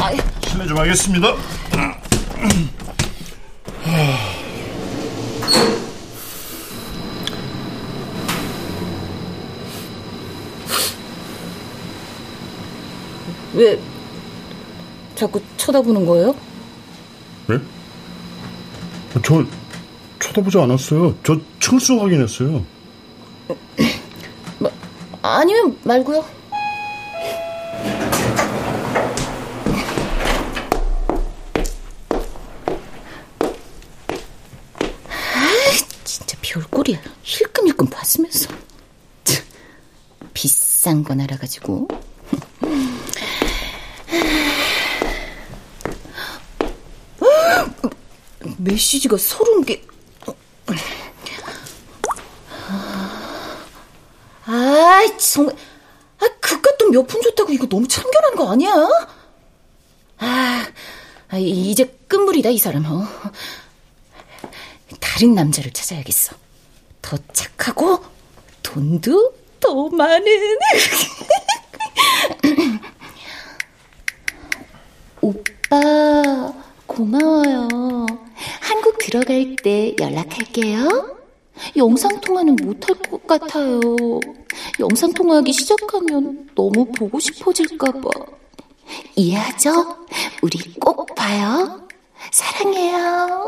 아, 0.00 0.12
실례 0.50 0.66
좀 0.66 0.76
하겠습니다. 0.78 1.34
왜 13.54 13.78
자꾸 15.14 15.40
쳐다보는 15.56 16.06
거예요? 16.06 16.34
네? 17.46 17.58
저 19.22 19.44
쳐다보지 20.18 20.58
않았어요. 20.58 21.14
저 21.22 21.38
층수 21.60 22.00
확인했어요. 22.00 22.64
뭐, 24.58 24.70
아니면 25.22 25.78
말고요. 25.84 26.24
별꼴이야. 36.42 36.98
힐끔힐끔 37.80 37.86
봤으면서. 37.88 38.50
비싼 40.34 41.02
건 41.02 41.20
알아가지고. 41.20 41.88
메시지가 48.58 49.16
서른 49.16 49.64
개. 49.64 49.82
아, 54.46 55.02
정말. 55.18 55.54
아, 56.18 56.28
그깟 56.40 56.76
돈몇 56.78 57.06
푼 57.06 57.22
줬다고 57.22 57.52
이거 57.52 57.66
너무 57.66 57.86
참견하는 57.88 58.36
거 58.36 58.52
아니야? 58.52 58.72
아, 60.18 60.66
아 61.28 61.38
이제 61.38 61.84
끝물이다, 62.08 62.50
이 62.50 62.58
사람. 62.58 62.84
어. 62.86 63.06
다른 65.00 65.34
남자를 65.34 65.72
찾아야겠어. 65.72 66.34
더 67.02 67.16
착하고 67.32 68.02
돈도 68.62 69.34
더 69.60 69.88
많은. 69.88 70.26
오빠 75.20 76.54
고마워요. 76.86 77.68
한국 78.60 78.98
들어갈 78.98 79.56
때 79.62 79.94
연락할게요. 79.98 81.16
영상통화는 81.76 82.56
못할 82.56 82.94
것 82.96 83.26
같아요. 83.26 83.80
영상통화하기 84.78 85.52
시작하면 85.52 86.48
너무 86.54 86.86
보고 86.86 87.20
싶어질까봐. 87.20 88.00
이해하죠? 89.16 89.96
우리 90.42 90.58
꼭 90.80 91.14
봐요. 91.14 91.86
사랑해요. 92.32 93.46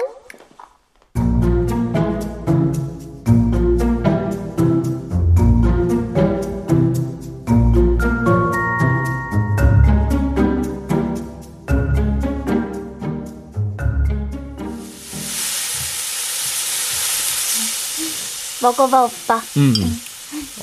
먹어봐, 18.63 19.05
오빠. 19.05 19.43
음. 19.57 19.75
음. 19.77 20.01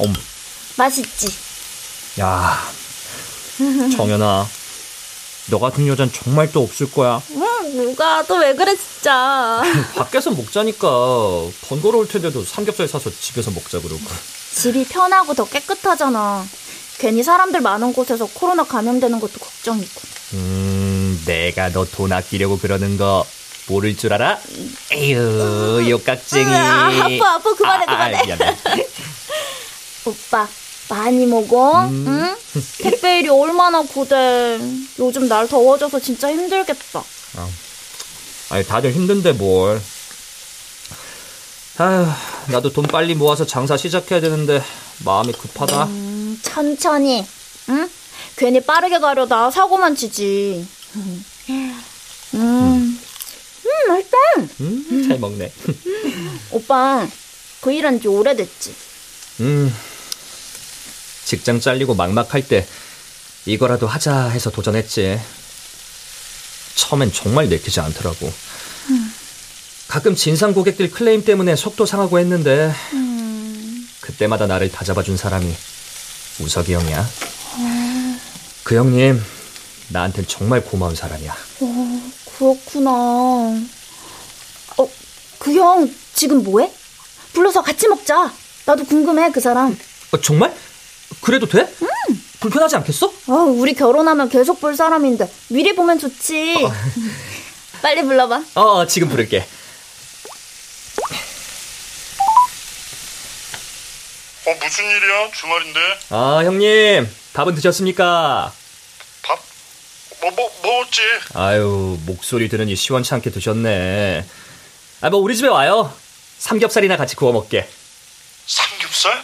음. 0.05 0.13
맛있지? 0.77 1.27
야, 2.21 2.57
정연아. 3.95 4.47
너 5.47 5.59
같은 5.59 5.87
여잔 5.87 6.11
정말 6.11 6.51
또 6.51 6.61
없을 6.63 6.89
거야. 6.91 7.21
응, 7.31 7.75
누가 7.75 8.23
또 8.23 8.35
왜 8.37 8.53
그래 8.53 8.75
진짜. 8.77 9.61
밖에서 9.95 10.31
먹자니까 10.31 10.87
번거로울 11.67 12.07
텐데도 12.07 12.45
삼겹살 12.45 12.87
사서 12.87 13.09
집에서 13.19 13.51
먹자 13.51 13.79
그러고. 13.81 14.01
집이 14.53 14.85
편하고 14.85 15.33
더 15.33 15.45
깨끗하잖아. 15.45 16.45
괜히 16.99 17.23
사람들 17.23 17.61
많은 17.61 17.93
곳에서 17.93 18.27
코로나 18.27 18.63
감염되는 18.63 19.19
것도 19.19 19.39
걱정이고. 19.39 20.01
음, 20.33 21.21
내가 21.25 21.69
너 21.71 21.85
돈 21.85 22.11
아끼려고 22.13 22.59
그러는 22.59 22.97
거 22.97 23.25
모를 23.69 23.95
줄 23.95 24.11
알아? 24.13 24.39
에휴, 24.91 25.89
욕깍쟁이. 25.89 26.53
아, 26.53 26.87
아빠, 26.87 27.33
아빠, 27.35 27.53
그만해, 27.53 27.85
아, 27.87 27.91
그만해. 27.91 28.17
아, 28.17 28.25
미안해. 28.25 28.57
오빠, 30.05 30.47
많이 30.89 31.25
먹어, 31.27 31.85
음. 31.85 32.05
응? 32.07 32.35
택배 32.79 33.19
일이 33.19 33.29
얼마나 33.29 33.81
고대. 33.83 34.59
요즘 34.97 35.27
날 35.29 35.47
더워져서 35.47 35.99
진짜 35.99 36.31
힘들겠다. 36.31 37.03
아, 37.37 37.49
아니, 38.49 38.65
다들 38.65 38.91
힘든데 38.91 39.33
뭘. 39.33 39.79
아휴, 41.77 42.07
나도 42.47 42.73
돈 42.73 42.87
빨리 42.87 43.13
모아서 43.13 43.45
장사 43.45 43.77
시작해야 43.77 44.19
되는데 44.19 44.61
마음이 45.05 45.31
급하다. 45.31 45.83
음, 45.85 46.39
천천히, 46.41 47.25
응? 47.69 47.89
괜히 48.35 48.59
빠르게 48.61 48.97
가려다 48.99 49.51
사고만 49.51 49.95
치지. 49.95 50.67
음. 50.95 51.25
음. 52.33 52.99
음, 53.69 53.87
맛있다. 53.87 54.17
음, 54.61 55.07
잘 55.07 55.19
먹네. 55.19 55.51
오빠, 56.51 57.07
그 57.61 57.71
일한 57.71 58.01
지 58.01 58.07
오래됐지? 58.07 58.75
음, 59.41 59.73
직장 61.25 61.59
잘리고 61.59 61.95
막막할 61.95 62.47
때 62.47 62.65
이거라도 63.45 63.87
하자 63.87 64.29
해서 64.29 64.49
도전했지. 64.49 65.19
처음엔 66.75 67.11
정말 67.11 67.49
내키지 67.49 67.79
않더라고. 67.79 68.31
음. 68.89 69.13
가끔 69.87 70.15
진상 70.15 70.53
고객들 70.53 70.91
클레임 70.91 71.25
때문에 71.25 71.55
속도 71.55 71.85
상하고 71.85 72.19
했는데 72.19 72.73
음. 72.93 73.87
그때마다 74.01 74.47
나를 74.47 74.71
다잡아준 74.71 75.17
사람이 75.17 75.53
우석이 76.39 76.73
형이야. 76.73 76.99
어. 77.01 78.19
그 78.63 78.75
형님 78.75 79.21
나한텐 79.89 80.25
정말 80.27 80.63
고마운 80.63 80.95
사람이야. 80.95 81.35
어, 81.61 81.88
그렇구나. 82.39 82.89
어, 84.77 84.89
그 85.39 85.53
형 85.53 85.93
지금 86.13 86.41
뭐해? 86.43 86.71
불러서 87.33 87.61
같이 87.61 87.87
먹자. 87.87 88.31
나도 88.65 88.85
궁금해, 88.85 89.29
그 89.31 89.39
사람. 89.41 89.77
어, 90.11 90.21
정말? 90.21 90.55
그래도 91.21 91.45
돼? 91.47 91.59
응. 91.81 91.87
불편하지 92.39 92.77
않겠어? 92.77 93.07
어, 93.27 93.33
우리 93.33 93.73
결혼하면 93.73 94.29
계속 94.29 94.61
볼 94.61 94.75
사람인데 94.75 95.29
미리 95.49 95.75
보면 95.75 95.99
좋지. 95.99 96.63
어, 96.63 96.71
빨리 97.81 98.03
불러봐. 98.03 98.41
어, 98.55 98.85
지금 98.87 99.09
부를게. 99.09 99.45
어, 104.45 104.55
무슨 104.63 104.85
일이야? 104.85 105.31
주말인데. 105.31 105.79
아, 106.11 106.41
형님. 106.43 107.07
밥은 107.33 107.53
드셨습니까? 107.55 108.51
밥? 110.21 110.21
뭐, 110.21 110.31
뭐, 110.35 110.51
먹었지? 110.63 111.01
아유, 111.33 111.97
목소리 112.05 112.49
들으니 112.49 112.75
시원치 112.75 113.13
않게 113.13 113.31
드셨네. 113.31 114.25
아, 115.01 115.09
뭐, 115.09 115.19
우리 115.19 115.35
집에 115.35 115.47
와요. 115.47 115.93
삼겹살이나 116.39 116.97
같이 116.97 117.15
구워 117.15 117.31
먹게. 117.31 117.67
삼겹살? 118.45 119.23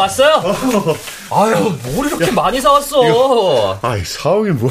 왔어요? 0.00 0.42
아유, 1.30 1.78
뭘 1.94 2.06
이렇게 2.08 2.30
많이 2.30 2.60
사왔어? 2.60 3.78
아이, 3.82 4.02
사오긴 4.04 4.58
뭐, 4.58 4.70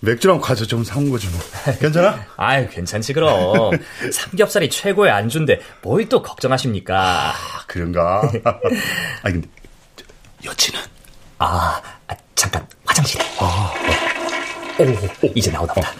맥주랑 0.00 0.40
과자 0.40 0.64
좀 0.64 0.84
사온 0.84 1.10
거지 1.10 1.28
뭐. 1.28 1.40
괜찮아? 1.80 2.24
아유, 2.36 2.68
괜찮지, 2.70 3.12
그럼. 3.12 3.72
삼겹살이 4.12 4.70
최고의 4.70 5.10
안주인데, 5.12 5.60
뭘 5.82 6.08
또 6.08 6.22
걱정하십니까? 6.22 7.30
아, 7.30 7.34
그런가? 7.66 8.22
아니, 9.22 9.34
근데, 9.34 9.48
여친은? 10.44 10.80
아, 11.38 11.80
아, 12.08 12.14
잠깐, 12.34 12.66
화장실에. 12.86 13.24
아, 13.38 13.72
오, 14.78 14.82
오, 15.26 15.32
이제 15.34 15.50
나오나 15.50 15.72
보다. 15.74 15.92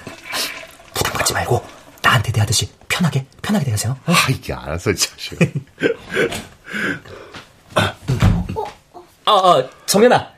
부담 0.95 1.13
갖지 1.13 1.33
말고, 1.35 1.63
나한테 2.03 2.33
대하듯이 2.33 2.71
편하게, 2.89 3.27
편하게 3.43 3.67
대하세요. 3.67 3.97
아, 4.07 4.15
이게 4.31 4.53
알았어, 4.55 4.93
자식. 4.95 5.37
아, 9.29 9.33
아, 9.35 9.71
정연아. 9.85 10.33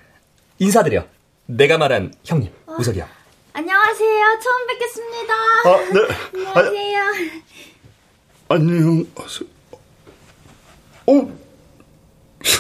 인사드려. 0.59 1.07
내가 1.47 1.79
말한 1.79 2.13
형님, 2.25 2.53
우석이 2.67 2.99
형. 2.99 3.07
안녕하세요. 3.53 4.41
처음 4.43 4.67
뵙겠습니다. 4.67 5.35
아, 5.35 5.77
네. 5.93 6.55
안녕하세요. 6.55 7.03
안녕. 8.49 9.07
어, 11.07 11.13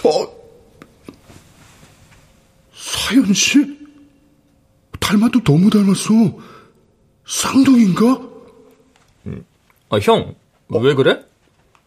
어, 0.08 0.36
사연 2.76 3.34
씨? 3.34 3.76
닮아도 5.00 5.42
너무 5.42 5.68
닮았어. 5.68 6.10
쌍둥이인가? 7.26 8.20
아, 9.88 9.98
형, 9.98 10.36
왜 10.68 10.94
그래? 10.94 11.24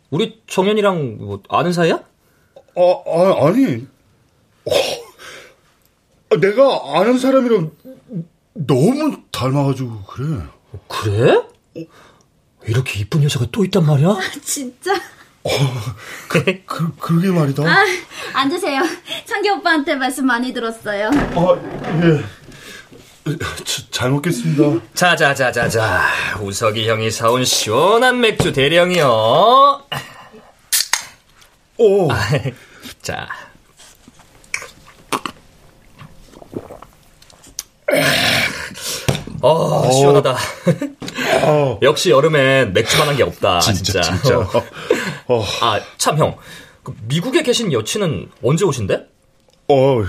우리 0.10 0.44
정연이랑 0.48 1.18
뭐 1.20 1.42
아는 1.48 1.72
사이야? 1.72 1.96
아, 1.96 3.04
아 3.08 3.48
아니. 3.48 3.93
어, 6.34 6.38
내가 6.40 7.00
아는 7.00 7.18
사람이랑 7.20 7.72
너무 8.54 9.18
닮아가지고 9.32 10.04
그래. 10.04 10.40
그래? 10.88 11.42
이렇게 12.66 13.00
이쁜 13.02 13.24
여자가 13.24 13.46
또 13.52 13.64
있단 13.66 13.86
말이야? 13.86 14.18
진짜? 14.44 14.94
어, 15.44 15.50
그, 16.30 16.44
그, 16.66 16.96
그러게 16.98 17.28
말이다. 17.30 17.64
아, 17.64 17.84
앉으세요. 18.34 18.82
창기 19.26 19.50
오빠한테 19.50 19.96
말씀 19.96 20.26
많이 20.26 20.54
들었어요. 20.54 21.10
아, 21.14 22.02
예. 22.04 22.24
자, 23.66 23.84
잘 23.92 24.10
먹겠습니다. 24.12 24.86
자 24.94 25.16
자 25.16 25.34
자 25.34 25.52
자 25.52 25.70
자 25.70 26.02
우석이 26.42 26.88
형이 26.90 27.10
사온 27.12 27.46
시원한 27.46 28.20
맥주 28.22 28.52
대령이요. 28.54 29.82
오. 31.78 32.10
자. 33.02 33.28
어, 39.42 39.92
시원하다. 39.92 40.36
어. 41.46 41.80
역시 41.84 42.10
여름엔 42.12 42.74
맥주만 42.74 43.08
한 43.10 43.16
게 43.18 43.24
없다. 43.24 43.60
진짜. 43.60 44.02
진짜. 44.02 44.22
진짜. 44.22 44.40
어. 45.28 45.44
아, 45.62 45.80
참 45.98 46.18
형. 46.18 46.36
그 46.84 46.94
미국에 47.08 47.44
계신 47.44 47.72
여친은 47.72 48.30
언제 48.42 48.66
오신대? 48.66 49.06
어, 49.70 50.04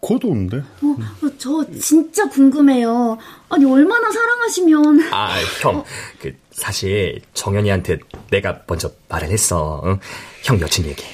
곧 0.00 0.24
오는데. 0.24 0.58
어, 0.58 0.96
저 1.38 1.64
진짜 1.80 2.28
궁금해요. 2.28 3.18
아니 3.48 3.64
얼마나 3.64 4.10
사랑하시면? 4.10 5.12
아, 5.12 5.36
형. 5.62 5.84
그 6.20 6.34
사실 6.52 7.20
정연이한테 7.34 7.98
내가 8.30 8.60
먼저 8.66 8.90
말을 9.08 9.30
했어. 9.30 9.82
응? 9.84 9.98
형 10.44 10.60
여친 10.60 10.86
얘기. 10.86 11.04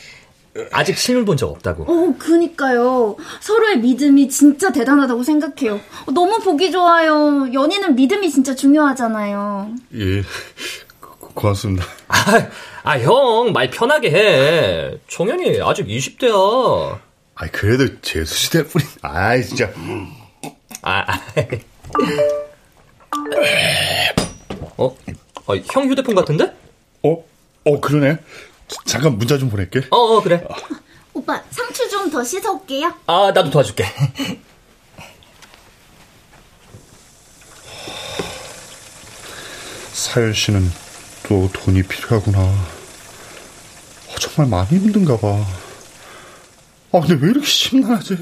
아직 0.73 0.97
실물 0.99 1.25
본 1.25 1.37
적 1.37 1.51
없다고. 1.51 1.85
어, 1.85 2.15
그니까요. 2.19 3.17
서로의 3.41 3.79
믿음이 3.81 4.29
진짜 4.29 4.73
대단하다고 4.73 5.23
생각해요. 5.23 5.81
너무 6.15 6.39
보기 6.39 6.71
좋아요. 6.71 7.53
연인은 7.53 7.95
믿음이 7.97 8.31
진짜 8.31 8.55
중요하잖아요. 8.55 9.71
예, 9.95 10.23
고, 11.01 11.29
고맙습니다. 11.35 11.85
아, 12.09 12.49
아, 12.85 12.99
형, 13.01 13.53
말 13.53 13.71
편하게 13.71 14.11
해. 14.11 14.99
정연이 15.09 15.61
아직 15.63 15.87
20대야. 15.87 16.99
아, 17.35 17.47
그래도 17.53 18.01
재수시대 18.01 18.65
뿐인, 18.67 18.87
아이, 19.03 19.43
진짜. 19.45 19.71
아, 20.83 21.05
아. 21.13 21.21
어? 24.79 24.97
아, 25.49 25.55
형 25.73 25.89
휴대폰 25.91 26.15
같은데? 26.15 26.53
어? 27.03 27.25
어, 27.65 27.81
그러네. 27.81 28.19
잠깐 28.85 29.17
문자 29.19 29.39
좀 29.39 29.49
보낼게. 29.51 29.87
어, 29.91 29.97
어 29.97 30.23
그래. 30.23 30.43
오빠, 31.15 31.43
상추 31.51 31.89
좀 31.89 32.11
더 32.11 32.23
씻어 32.25 32.53
올게요. 32.53 32.95
아, 33.07 33.33
나도 33.35 33.51
도와줄게. 33.51 33.85
사연 39.93 40.33
씨는 40.33 40.71
또 41.29 41.49
돈이 41.53 41.83
필요하구나. 41.83 42.39
어, 42.39 42.65
정말 44.21 44.49
많이 44.65 44.79
힘든가 44.79 45.17
봐. 45.19 45.29
아, 46.93 47.01
근데 47.01 47.15
왜 47.21 47.31
이렇게 47.31 47.47
심란하지? 47.47 48.17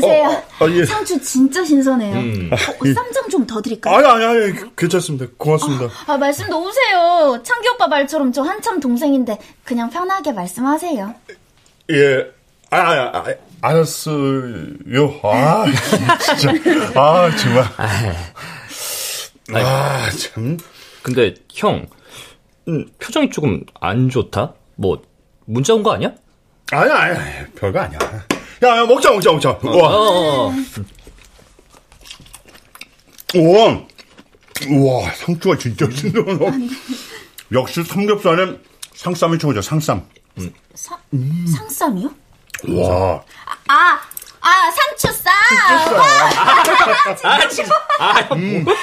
드세요. 0.00 0.28
어, 0.60 0.64
아, 0.64 0.70
예. 0.70 0.84
상추 0.84 1.20
진짜 1.20 1.64
신선해요. 1.64 2.16
음. 2.16 2.50
어, 2.52 2.56
쌈장 2.94 3.28
좀 3.28 3.46
더 3.46 3.60
드릴까요? 3.62 3.94
아니, 3.96 4.06
아니, 4.06 4.24
아니, 4.24 4.52
괜찮습니다. 4.76 5.26
고맙습니다. 5.36 5.88
아, 6.06 6.16
말씀 6.16 6.48
놓으세요. 6.48 7.40
창기 7.44 7.68
오빠 7.68 7.86
말처럼 7.88 8.32
저 8.32 8.42
한참 8.42 8.80
동생인데 8.80 9.38
그냥 9.64 9.88
편하게 9.90 10.32
말씀하세요. 10.32 11.14
예. 11.90 12.26
아, 12.70 12.78
아, 12.78 13.12
아, 13.18 13.24
알았어요. 13.62 15.20
아, 15.22 15.64
진짜. 16.38 16.52
아, 17.00 17.30
정말. 17.36 17.64
아, 19.64 20.10
참. 20.10 20.56
근데 21.02 21.34
형, 21.52 21.86
음, 22.68 22.86
표정이 22.98 23.30
조금 23.30 23.62
안 23.80 24.08
좋다? 24.08 24.54
뭐 24.74 25.00
문자 25.44 25.72
온 25.74 25.82
거 25.84 25.92
아니야? 25.92 26.12
아니, 26.72 26.90
아니, 26.90 27.16
아니, 27.16 27.46
별거 27.54 27.78
아니야. 27.78 27.98
야, 28.62 28.76
야, 28.78 28.86
먹자, 28.86 29.10
먹자, 29.12 29.32
먹자. 29.32 29.50
어, 29.50 29.58
우와. 29.62 29.88
어, 29.88 30.48
어. 30.48 30.52
우와. 33.34 33.80
우와, 34.68 35.10
상추가 35.12 35.58
진짜 35.58 35.86
신선하다. 35.90 36.44
역시 37.52 37.82
삼겹살은 37.84 38.62
상쌈이 38.94 39.38
최고죠, 39.38 39.60
상쌈. 39.60 40.06
사, 40.74 40.98
상쌈이요? 41.56 42.10
와. 42.68 43.22
아, 43.68 44.00
아, 44.40 44.70
상추쌈! 44.70 45.32
아, 47.24 47.48
지금. 47.48 47.70
아, 47.98 48.12
형. 48.22 48.64
뭐. 48.64 48.74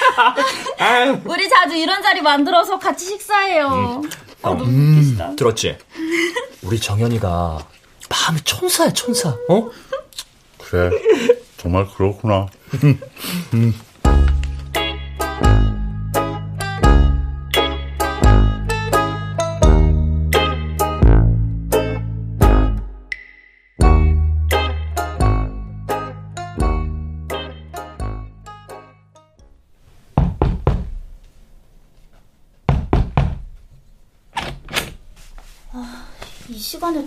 아, 0.78 1.20
우리 1.24 1.48
자주 1.48 1.74
이런 1.74 2.00
자리 2.02 2.20
만들어서 2.22 2.78
같이 2.78 3.06
식사해요. 3.06 4.02
아, 4.42 4.48
너무 4.50 4.64
음. 4.64 4.98
웃기시다. 4.98 5.34
들었지? 5.36 5.76
우리 6.62 6.78
정연이가 6.78 7.66
마음이 8.14 8.40
천사야, 8.44 8.92
천사. 8.92 9.30
어? 9.48 9.70
그래. 10.58 10.90
정말 11.56 11.86
그렇구나. 11.88 12.46
이 13.52 13.72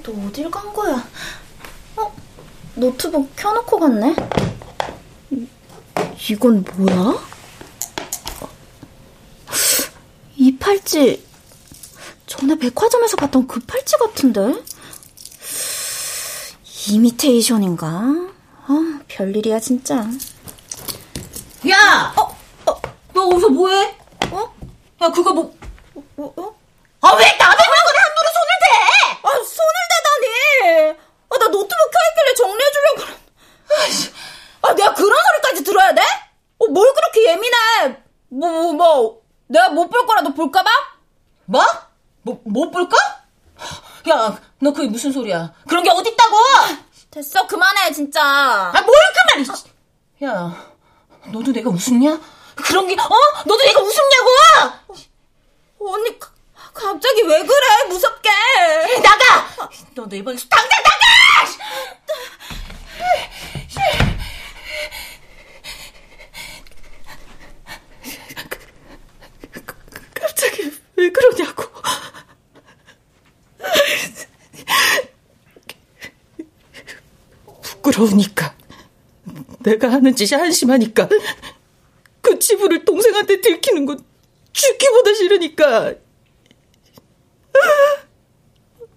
또 0.07 0.13
어딜 0.25 0.49
간 0.49 0.71
거야? 0.71 1.05
어? 1.97 2.15
노트북 2.75 3.35
켜놓고 3.35 3.77
갔네? 3.77 4.15
이건 6.29 6.63
뭐야? 6.77 7.21
이 10.37 10.57
팔찌 10.57 11.27
전에 12.25 12.55
백화점에서 12.55 13.17
봤던 13.17 13.47
그 13.47 13.59
팔찌 13.59 13.97
같은데? 13.97 14.63
이미테이션인가? 16.87 17.87
아, 18.65 18.99
별일이야 19.09 19.59
진짜. 19.59 20.07
야! 21.69 22.13
어? 22.15 22.37
어? 22.71 22.81
너 23.13 23.27
어디서 23.27 23.49
뭐해? 23.49 23.97
어? 24.31 24.55
야, 25.01 25.11
그거 25.11 25.33
뭐, 25.33 25.53
뭐 26.15 26.33
어? 26.37 26.55
아, 27.01 27.13
왜 27.15 27.25
남의 27.37 27.57
물건에 27.57 27.99
함부로 27.99 28.29
손을 28.33 28.49
대! 28.63 28.67
아, 29.23 29.29
손을 29.43 29.77
대다니! 29.91 30.97
아, 31.29 31.37
나 31.37 31.47
노트북 31.47 31.91
켜있길래 31.91 32.33
정리해주려고. 32.35 33.01
아, 34.61 34.73
내가 34.73 34.93
그런 34.93 35.09
소리까지 35.31 35.63
들어야 35.63 35.93
돼? 35.93 36.01
어, 36.59 36.67
뭘 36.67 36.93
그렇게 36.93 37.25
예민해? 37.31 37.57
뭐, 38.29 38.49
뭐, 38.49 38.73
뭐, 38.73 39.21
내가 39.47 39.69
못 39.69 39.89
볼 39.89 40.05
거라도 40.05 40.33
볼까봐? 40.33 40.69
뭐? 41.45 41.63
뭐, 42.23 42.41
못 42.45 42.71
볼까? 42.71 42.97
야, 44.09 44.39
너 44.59 44.73
그게 44.73 44.87
무슨 44.87 45.11
소리야? 45.11 45.53
그런 45.67 45.83
게 45.83 45.89
어딨다고! 45.89 46.35
됐어, 47.11 47.47
그만해, 47.47 47.91
진짜. 47.93 48.21
아, 48.23 48.81
뭘 48.81 48.95
그만해! 49.37 49.63
야, 50.25 50.73
너도 51.31 51.51
내가 51.51 51.69
우습냐? 51.69 52.19
그런 52.55 52.87
게, 52.87 52.95
어? 52.99 53.15
너도 53.45 53.63
내가 53.63 53.79
우습냐고! 53.81 54.29
언니, 55.79 56.19
가, 56.19 56.29
갑자기 56.73 57.21
왜 57.21 57.43
그래? 57.43 57.83
무섭게. 57.89 58.29
나가! 59.03 59.69
너내 59.95 60.23
방에서 60.23 60.47
당장 60.49 60.69
나가! 60.83 60.97
갑자기 70.13 70.71
왜 70.95 71.09
그러냐고. 71.11 71.63
부끄러우니까. 77.97 78.55
내가 79.59 79.91
하는 79.91 80.15
짓이 80.15 80.39
한심하니까. 80.39 81.09
그 82.21 82.39
치부를 82.39 82.85
동생한테 82.85 83.41
들키는 83.41 83.85
건 83.85 83.99
죽기보다 84.53 85.13
싫으니까. 85.13 85.95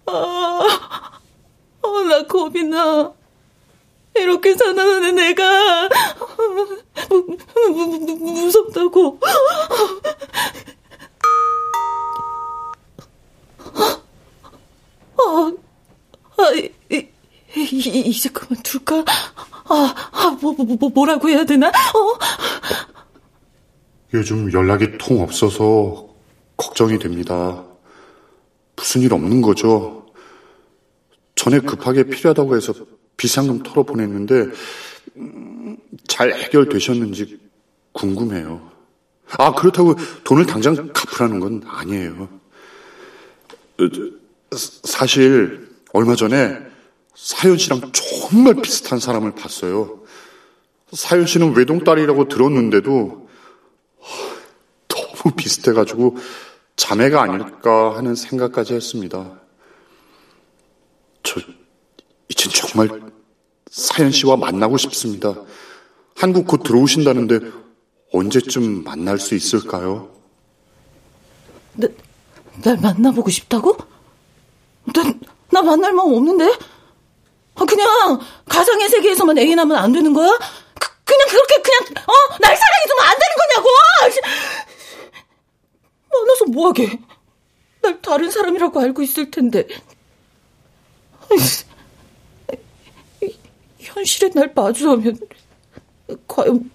아, 0.06 1.20
아, 1.82 1.88
나 2.08 2.26
겁이 2.26 2.64
나. 2.64 3.12
이렇게 4.14 4.54
사나하는 4.54 5.14
내가 5.14 5.88
무, 7.08 7.36
무, 7.68 7.98
무, 7.98 8.16
무섭다고. 8.16 9.20
아, 15.16 15.52
아, 16.38 16.50
이, 16.52 16.72
이, 17.56 18.00
이제 18.06 18.28
그만 18.30 18.59
둘까? 18.70 19.04
아, 19.64 19.94
아 20.12 20.38
뭐, 20.40 20.52
뭐, 20.52 20.64
뭐, 20.78 20.90
뭐라고 20.90 21.28
해야 21.28 21.44
되나? 21.44 21.68
어? 21.68 22.18
요즘 24.14 24.52
연락이 24.52 24.96
통 24.98 25.20
없어서 25.20 26.09
걱정이 26.56 26.98
됩니다. 26.98 27.64
무슨 28.76 29.00
일 29.00 29.12
없는 29.12 29.42
거죠? 29.42 30.06
전에 31.35 31.59
급하게 31.61 32.04
필요하다고 32.04 32.56
해서 32.56 32.74
비상금 33.16 33.62
털어 33.62 33.83
보냈는데 33.83 34.46
음, 35.16 35.76
잘 36.06 36.33
해결되셨는지 36.33 37.40
궁금해요. 37.92 38.70
아 39.38 39.54
그렇다고 39.54 39.94
돈을 40.24 40.46
당장 40.46 40.92
갚으라는 40.92 41.40
건 41.40 41.62
아니에요. 41.66 42.28
어, 43.78 43.88
사실 44.52 45.68
얼마 45.92 46.14
전에 46.14 46.69
사연 47.22 47.59
씨랑 47.59 47.92
정말 47.92 48.54
비슷한 48.54 48.98
사람을 48.98 49.33
봤어요. 49.33 50.00
사연 50.90 51.26
씨는 51.26 51.54
외동딸이라고 51.54 52.28
들었는데도 52.28 53.28
너무 54.88 55.35
비슷해가지고 55.37 56.16
자매가 56.76 57.22
아닐까 57.22 57.94
하는 57.94 58.14
생각까지 58.14 58.72
했습니다. 58.72 59.38
저 61.22 61.40
이젠 62.30 62.50
정말 62.52 63.12
사연 63.70 64.11
씨와 64.11 64.37
만나고 64.37 64.78
싶습니다. 64.78 65.35
한국 66.16 66.46
곧 66.46 66.62
들어오신다는데 66.62 67.40
언제쯤 68.14 68.83
만날 68.83 69.18
수 69.18 69.35
있을까요? 69.35 70.11
나, 71.74 71.87
날 72.62 72.78
만나보고 72.78 73.28
싶다고? 73.28 73.76
나, 74.94 75.02
나 75.50 75.61
만날 75.61 75.92
마음 75.92 76.14
없는데? 76.14 76.79
아, 77.56 77.64
그냥 77.64 78.20
가상의 78.48 78.88
세계에서만 78.88 79.38
애인하면 79.38 79.76
안 79.76 79.92
되는 79.92 80.12
거야? 80.12 80.28
그, 80.78 80.88
그냥 81.04 81.28
그렇게 81.28 81.60
그냥 81.62 82.04
어? 82.06 82.12
날 82.40 82.56
사랑해주면 82.56 83.04
안 83.04 83.16
되는 83.18 83.36
거냐고! 83.36 83.68
만나서 86.12 86.44
뭐하게? 86.46 86.98
날 87.82 88.00
다른 88.02 88.30
사람이라고 88.30 88.80
알고 88.80 89.02
있을 89.02 89.30
텐데. 89.30 89.66
현실에 93.78 94.30
날 94.34 94.52
마주하면 94.54 95.18
과연 96.26 96.70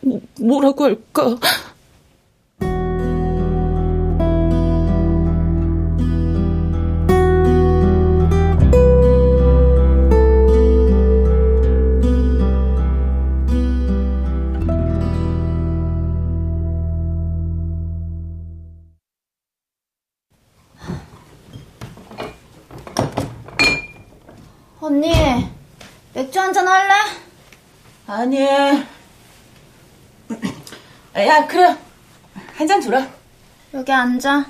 뭐, 0.00 0.20
뭐라고 0.40 0.84
할까? 0.84 1.36
아니. 28.06 28.38
야, 31.16 31.46
그래. 31.46 31.76
한잔 32.56 32.80
주라. 32.80 33.08
여기 33.72 33.92
앉아. 33.92 34.46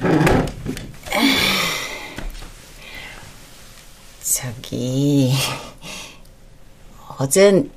저기, 4.22 5.32
어젠 7.18 7.70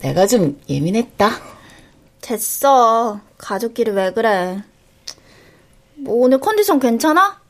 내가 0.00 0.26
좀 0.26 0.60
예민했다. 0.68 1.30
됐어. 2.20 3.20
가족끼리 3.38 3.90
왜 3.90 4.12
그래? 4.12 4.62
뭐 5.96 6.24
오늘 6.24 6.38
컨디션 6.38 6.78
괜찮아? 6.78 7.40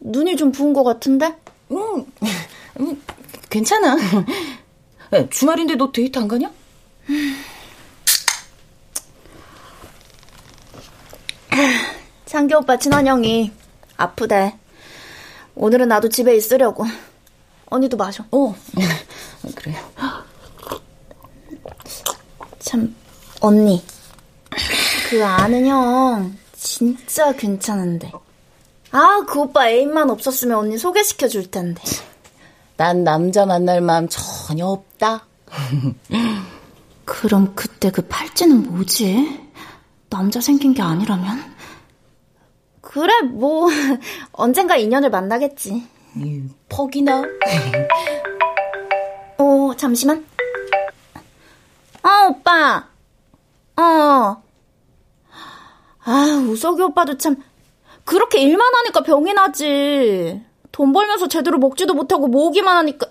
눈이 0.00 0.36
좀 0.36 0.52
부은 0.52 0.72
것 0.72 0.84
같은데? 0.84 1.36
응, 1.72 2.06
음, 2.80 3.02
괜찮아. 3.50 3.96
주말인데 5.30 5.76
너 5.76 5.90
데이트 5.92 6.18
안 6.18 6.28
가냐? 6.28 6.50
창기 12.26 12.54
오빠 12.54 12.78
친환영이 12.78 13.52
아프대. 13.96 14.58
오늘은 15.54 15.88
나도 15.88 16.08
집에 16.08 16.36
있으려고. 16.36 16.84
언니도 17.66 17.96
마셔. 17.96 18.24
어, 18.30 18.54
그래. 19.54 19.74
참, 22.58 22.94
언니. 23.40 23.82
그 25.08 25.24
아는 25.24 25.66
형, 25.66 26.36
진짜 26.56 27.32
괜찮은데. 27.32 28.12
아, 28.90 29.24
그 29.26 29.40
오빠 29.40 29.68
애인만 29.68 30.10
없었으면 30.10 30.58
언니 30.58 30.78
소개시켜 30.78 31.28
줄 31.28 31.50
텐데. 31.50 31.82
난 32.76 33.04
남자 33.04 33.46
만날 33.46 33.80
마음 33.80 34.06
전혀 34.08 34.66
없다. 34.66 35.26
그럼 37.04 37.52
그때 37.54 37.90
그 37.90 38.02
팔찌는 38.02 38.64
뭐지? 38.70 39.46
남자 40.10 40.40
생긴 40.40 40.74
게 40.74 40.82
아니라면? 40.82 41.54
그래, 42.80 43.12
뭐, 43.22 43.68
언젠가 44.32 44.76
인연을 44.76 45.10
만나겠지. 45.10 45.86
음, 46.16 46.54
퍽이나? 46.68 47.22
어, 49.38 49.72
잠시만. 49.76 50.24
어, 52.02 52.28
오빠. 52.30 52.88
어. 53.76 54.42
아, 56.04 56.44
우석이 56.48 56.82
오빠도 56.82 57.18
참, 57.18 57.36
그렇게 58.04 58.40
일만 58.40 58.74
하니까 58.74 59.02
병이 59.02 59.32
나지. 59.34 60.40
돈 60.76 60.92
벌면서 60.92 61.26
제대로 61.26 61.56
먹지도 61.56 61.94
못하고 61.94 62.28
모으기만 62.28 62.76
하니까. 62.76 63.06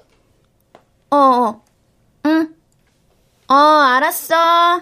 어, 1.09 1.17
어. 1.17 1.63
응. 2.27 2.55
어, 3.47 3.55
알았어. 3.55 4.81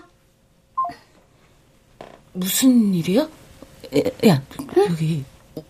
무슨 2.34 2.94
일이야? 2.94 3.22
야, 4.28 4.42
응? 4.78 4.86
여기 4.90 5.24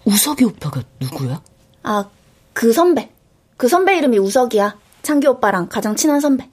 우석이 0.05 0.43
오빠가 0.45 0.81
누구야? 0.99 1.39
아, 1.83 2.09
그 2.51 2.73
선배. 2.73 3.11
그 3.57 3.67
선배 3.67 3.95
이름이 3.99 4.17
우석이야. 4.17 4.75
창기 5.03 5.27
오빠랑 5.27 5.69
가장 5.69 5.95
친한 5.95 6.19
선배. 6.19 6.49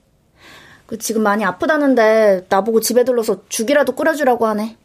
그 0.84 0.98
지금 0.98 1.22
많이 1.22 1.42
아프다는데 1.42 2.44
나보고 2.50 2.82
집에 2.82 3.04
들러서 3.04 3.48
죽이라도 3.48 3.92
끓여주라고 3.92 4.46
하네. 4.46 4.76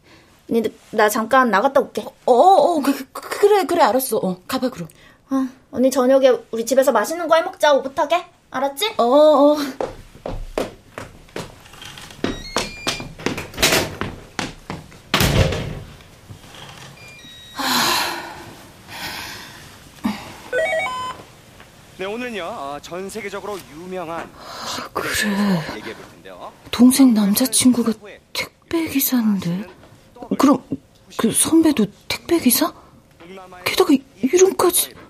근데 0.46 0.70
나 0.92 1.10
잠깐 1.10 1.50
나갔다 1.50 1.82
올게. 1.82 2.02
어, 2.24 2.32
어, 2.32 2.80
그, 2.80 2.94
그, 3.12 3.40
그래, 3.40 3.64
그래, 3.66 3.82
알았어. 3.82 4.16
어, 4.16 4.40
가봐, 4.48 4.70
그럼. 4.70 4.88
어, 5.28 5.46
언니 5.76 5.90
저녁에 5.90 6.32
우리 6.52 6.64
집에서 6.64 6.90
맛있는 6.90 7.28
거 7.28 7.36
해먹자, 7.36 7.74
오붓하게. 7.74 8.24
알았지? 8.50 8.94
어, 8.96 9.04
어. 9.04 9.56
네, 21.98 22.06
오늘은요, 22.06 22.42
어, 22.42 22.78
전 22.80 23.10
세계적으로 23.10 23.58
유명한 23.74 24.20
아, 24.34 24.88
그래. 24.94 25.08
동생 26.70 27.12
남자친구가 27.12 27.92
택배 28.32 28.88
기사인데. 28.88 29.66
그럼 30.38 30.62
그 31.18 31.30
선배도 31.32 31.84
택배 32.08 32.38
기사? 32.38 32.72
게다가 33.66 33.92
이름까지. 34.22 35.05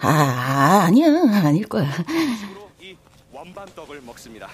아, 0.00 0.84
아니야, 0.86 1.06
아닐 1.46 1.66
거야. 1.68 1.86
원반떡을 3.32 4.00
먹습니다. 4.02 4.48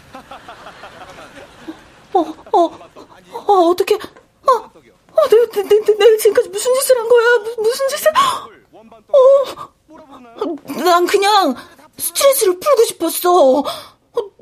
어, 2.13 2.21
어, 2.53 2.65
어, 3.33 3.53
어떻게? 3.71 3.95
어, 3.95 4.53
어, 4.53 4.71
내가, 5.29 5.47
내, 5.53 5.63
내, 5.63 5.81
내가 5.95 6.17
지금까지 6.19 6.49
무슨 6.49 6.75
짓을 6.75 6.99
한 6.99 7.09
거야? 7.09 7.39
무 7.59 7.71
슨 7.73 7.89
짓을? 7.89 8.11
어. 8.17 8.49
난 10.85 11.07
그냥 11.07 11.55
스트레스를 11.99 12.59
풀고 12.59 12.85
싶었어. 12.85 13.63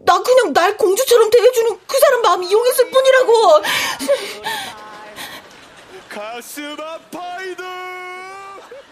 나 0.04 0.22
그냥 0.22 0.52
날 0.52 0.76
공주처럼 0.76 1.30
대해주는 1.30 1.80
그 1.86 1.98
사람 1.98 2.22
마음 2.22 2.42
이용했을 2.42 2.90
뿐이라고. 2.90 3.62
가슴 6.08 6.76
아파이드. 6.80 7.62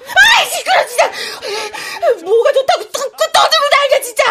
아이 0.07 0.47
시끄러 0.51 0.87
진짜. 0.87 1.11
뭐가 2.25 2.53
좋다고 2.53 2.83
자꾸 2.91 3.17
떠들고 3.33 3.65
날려 3.71 4.03
진짜. 4.03 4.23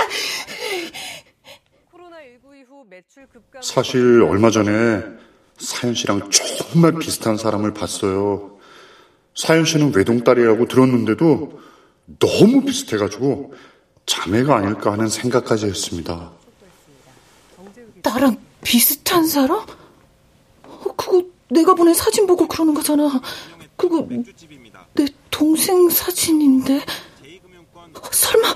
사실 3.61 4.21
얼마 4.23 4.49
전에 4.49 5.03
사연 5.57 5.93
씨랑 5.93 6.29
정말 6.31 6.93
비슷한 6.93 7.37
사람을 7.37 7.73
봤어요. 7.73 8.57
사연 9.35 9.65
씨는 9.65 9.93
외동딸이라고 9.95 10.67
들었는데도 10.67 11.59
너무 12.19 12.63
비슷해가지고 12.65 13.53
자매가 14.05 14.55
아닐까 14.55 14.91
하는 14.91 15.09
생각까지 15.09 15.65
했습니다. 15.65 16.31
나랑 18.03 18.37
비슷한 18.63 19.25
사람? 19.27 19.65
어, 20.63 20.93
그거 20.95 21.23
내가 21.49 21.73
보낸 21.73 21.93
사진 21.93 22.27
보고 22.27 22.47
그러는 22.47 22.73
거잖아. 22.73 23.21
그거 23.75 24.05
내 24.07 24.23
동생 25.45 25.89
사진인데. 25.89 26.79
설마. 28.11 28.47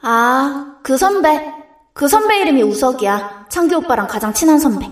아, 0.00 0.78
그 0.82 0.96
선배. 0.96 1.52
그 1.92 2.08
선배 2.08 2.40
이름이 2.40 2.62
우석이야. 2.62 3.48
창기 3.50 3.74
오빠랑 3.74 4.06
가장 4.06 4.32
친한 4.32 4.58
선배. 4.58 4.86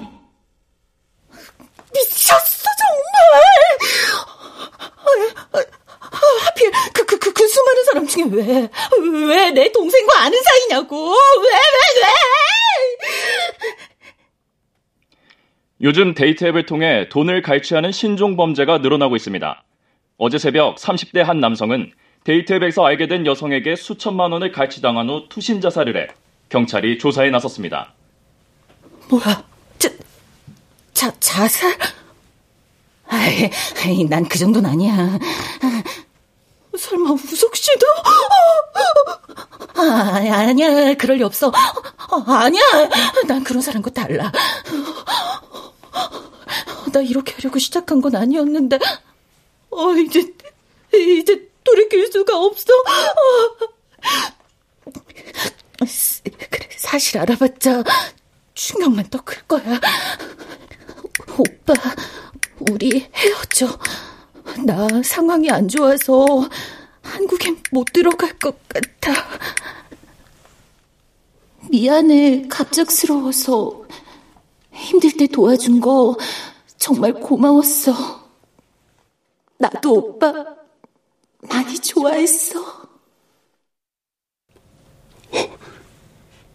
미쳤어, 1.94 2.68
정말! 2.82 3.40
하필 6.44 6.70
그, 6.92 7.06
그, 7.06 7.18
그, 7.18 7.32
그 7.32 7.48
수많은 7.48 7.84
사람 7.84 8.06
중에 8.06 8.24
왜, 8.30 8.68
왜 9.28 9.50
내 9.50 9.72
동생과 9.72 10.18
아는 10.24 10.38
사이냐고! 10.42 11.08
왜, 11.10 11.48
왜, 11.48 12.02
왜! 12.02 12.08
요즘 15.80 16.12
데이트 16.14 16.44
앱을 16.44 16.66
통해 16.66 17.08
돈을 17.08 17.40
갈취하는 17.42 17.92
신종 17.92 18.36
범죄가 18.36 18.78
늘어나고 18.78 19.16
있습니다. 19.16 19.64
어제 20.24 20.38
새벽 20.38 20.76
30대 20.76 21.18
한 21.18 21.40
남성은 21.40 21.90
데이트 22.22 22.52
앱에서 22.52 22.86
알게 22.86 23.08
된 23.08 23.26
여성에게 23.26 23.74
수천만 23.74 24.30
원을 24.30 24.52
갈취당한 24.52 25.10
후 25.10 25.26
투신 25.28 25.60
자살을 25.60 25.96
해 25.96 26.14
경찰이 26.48 27.00
조사에 27.00 27.30
나섰습니다. 27.30 27.92
뭐야? 29.08 29.42
자, 29.80 29.90
자, 30.94 31.12
자살? 31.18 31.76
아이, 33.08 33.50
난그 34.08 34.38
정도는 34.38 34.70
아니야. 34.70 35.18
설마 36.78 37.10
우석 37.10 37.56
씨도? 37.56 37.86
아, 39.74 40.20
아니야, 40.46 40.94
그럴 40.94 41.16
리 41.16 41.24
없어. 41.24 41.50
아, 41.52 42.24
아니야, 42.44 42.62
난 43.26 43.42
그런 43.42 43.60
사람과 43.60 43.90
달라. 43.90 44.30
나 46.92 47.00
이렇게 47.00 47.34
하려고 47.34 47.58
시작한 47.58 48.00
건 48.00 48.14
아니었는데, 48.14 48.78
어, 49.72 49.92
이제, 49.96 50.32
이제 50.94 51.48
돌이킬 51.64 52.10
수가 52.12 52.36
없어. 52.38 52.72
그래, 56.50 56.68
사실 56.76 57.18
알아봤자 57.18 57.82
충격만 58.54 59.08
더 59.10 59.18
클 59.24 59.42
거야. 59.46 59.80
오빠, 61.38 61.74
우리 62.70 63.08
헤어져. 63.14 63.78
나 64.64 64.86
상황이 65.02 65.50
안 65.50 65.66
좋아서 65.68 66.48
한국엔 67.02 67.62
못 67.70 67.86
들어갈 67.92 68.38
것 68.38 68.56
같아. 68.68 69.12
미안해, 71.70 72.46
갑작스러워서. 72.48 73.86
힘들 74.72 75.12
때 75.16 75.26
도와준 75.26 75.80
거 75.80 76.16
정말 76.76 77.14
고마웠어. 77.14 78.21
나도 79.62 79.92
오빠 79.94 80.32
많이 81.44 81.78
좋아했어. 81.78 82.60
어, 85.30 85.58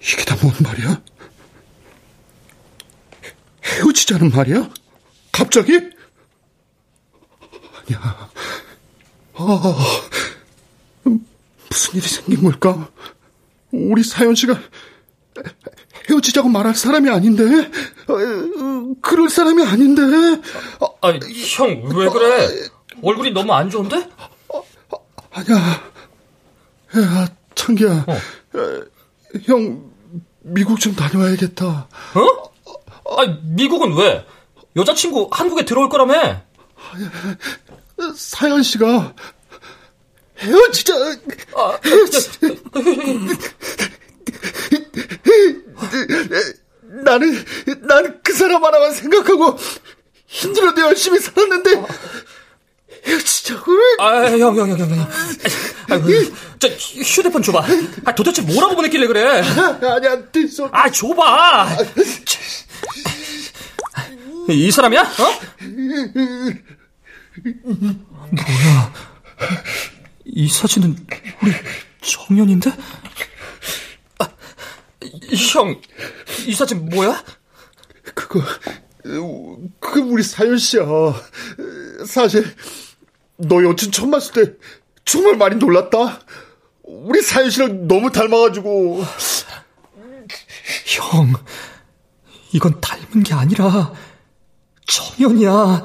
이게 0.01 0.23
다 0.25 0.35
뭔 0.35 0.51
말이야? 0.61 1.01
헤어지자는 3.63 4.29
말이야? 4.31 4.69
갑자기? 5.31 5.77
아니야. 7.77 8.29
아, 9.35 9.75
무슨 11.69 11.93
일이 11.95 12.07
생긴 12.07 12.43
걸까? 12.43 12.89
우리 13.71 14.03
사연 14.03 14.35
씨가 14.35 14.59
헤어지자고 16.09 16.49
말할 16.49 16.75
사람이 16.75 17.09
아닌데, 17.09 17.43
그럴 19.01 19.29
사람이 19.29 19.63
아닌데. 19.63 20.01
아, 20.81 20.87
아 21.07 21.09
형, 21.57 21.83
왜 21.95 22.09
그래? 22.09 22.69
얼굴이 23.03 23.31
너무 23.31 23.53
안 23.53 23.69
좋은데? 23.69 24.09
아니야. 25.31 25.57
야, 26.97 27.27
창기야. 27.55 28.05
어. 28.07 28.17
형, 29.43 29.91
미국 30.41 30.79
좀 30.79 30.95
다녀와야겠다. 30.95 31.65
어? 31.65 32.47
아, 33.09 33.25
미국은 33.43 33.93
왜? 33.95 34.25
여자친구 34.75 35.29
한국에 35.31 35.65
들어올 35.65 35.89
거라며? 35.89 36.41
사연 38.15 38.61
씨가 38.63 39.13
헤어지자. 40.39 40.93
아, 41.55 41.79
나는 46.81 47.45
나는 47.81 48.19
그 48.23 48.33
사람 48.33 48.63
하나만 48.63 48.93
생각하고 48.93 49.57
힘들어도 50.27 50.81
열심히 50.81 51.19
살았는데 51.19 51.83
헤어지자고. 53.07 53.71
아, 53.99 54.25
형, 54.31 54.55
형, 54.57 54.69
형, 54.69 54.79
형, 54.79 54.89
형. 54.91 54.99
아, 54.99 56.01
저 56.59 56.67
휴대폰 56.67 57.41
줘봐. 57.41 57.65
아, 58.05 58.13
도대체 58.15 58.41
뭐라고 58.41 58.75
보냈길래 58.75 59.07
그래? 59.07 59.41
아니야, 59.41 60.29
됐어. 60.31 60.69
아, 60.71 60.89
줘봐. 60.89 61.69
이 64.49 64.71
사람이야? 64.71 65.01
어? 65.01 65.39
뭐야? 68.31 68.93
이 70.25 70.49
사진은 70.49 71.07
우리 71.41 71.53
정연인데? 72.01 72.71
아, 74.19 74.29
형, 75.53 75.79
이 76.45 76.53
사진 76.53 76.89
뭐야? 76.89 77.23
그거, 78.13 78.41
그 79.79 79.99
우리 79.99 80.23
사연 80.23 80.57
씨야. 80.57 80.83
사실 82.05 82.55
너 83.37 83.63
여친 83.63 83.91
처음 83.91 84.11
봤을 84.11 84.33
때 84.33 84.53
정말 85.05 85.35
많이 85.37 85.55
놀랐다. 85.55 86.19
우리 86.83 87.21
사연 87.21 87.49
씨랑 87.49 87.87
너무 87.87 88.11
닮아가지고. 88.11 89.03
형, 90.87 91.33
이건 92.51 92.79
닮은 92.81 93.23
게 93.23 93.33
아니라 93.33 93.93
정연이야. 94.87 95.83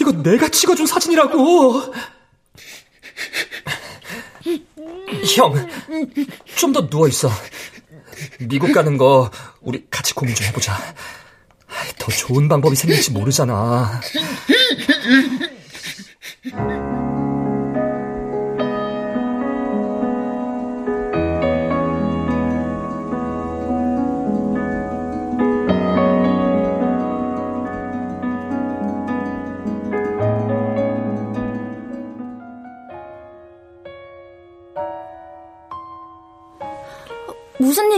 이거 0.00 0.12
내가 0.12 0.48
찍어준 0.48 0.86
사진이라고. 0.86 1.94
형, 5.36 5.68
좀 6.56 6.72
더 6.72 6.88
누워 6.88 7.08
있어. 7.08 7.30
미국 8.40 8.72
가는 8.72 8.96
거 8.96 9.30
우리 9.60 9.86
같이 9.90 10.14
고민 10.14 10.34
좀 10.34 10.46
해보자. 10.46 10.76
더 11.98 12.12
좋은 12.12 12.48
방법이 12.48 12.76
생길지 12.76 13.10
모르잖아. 13.12 14.00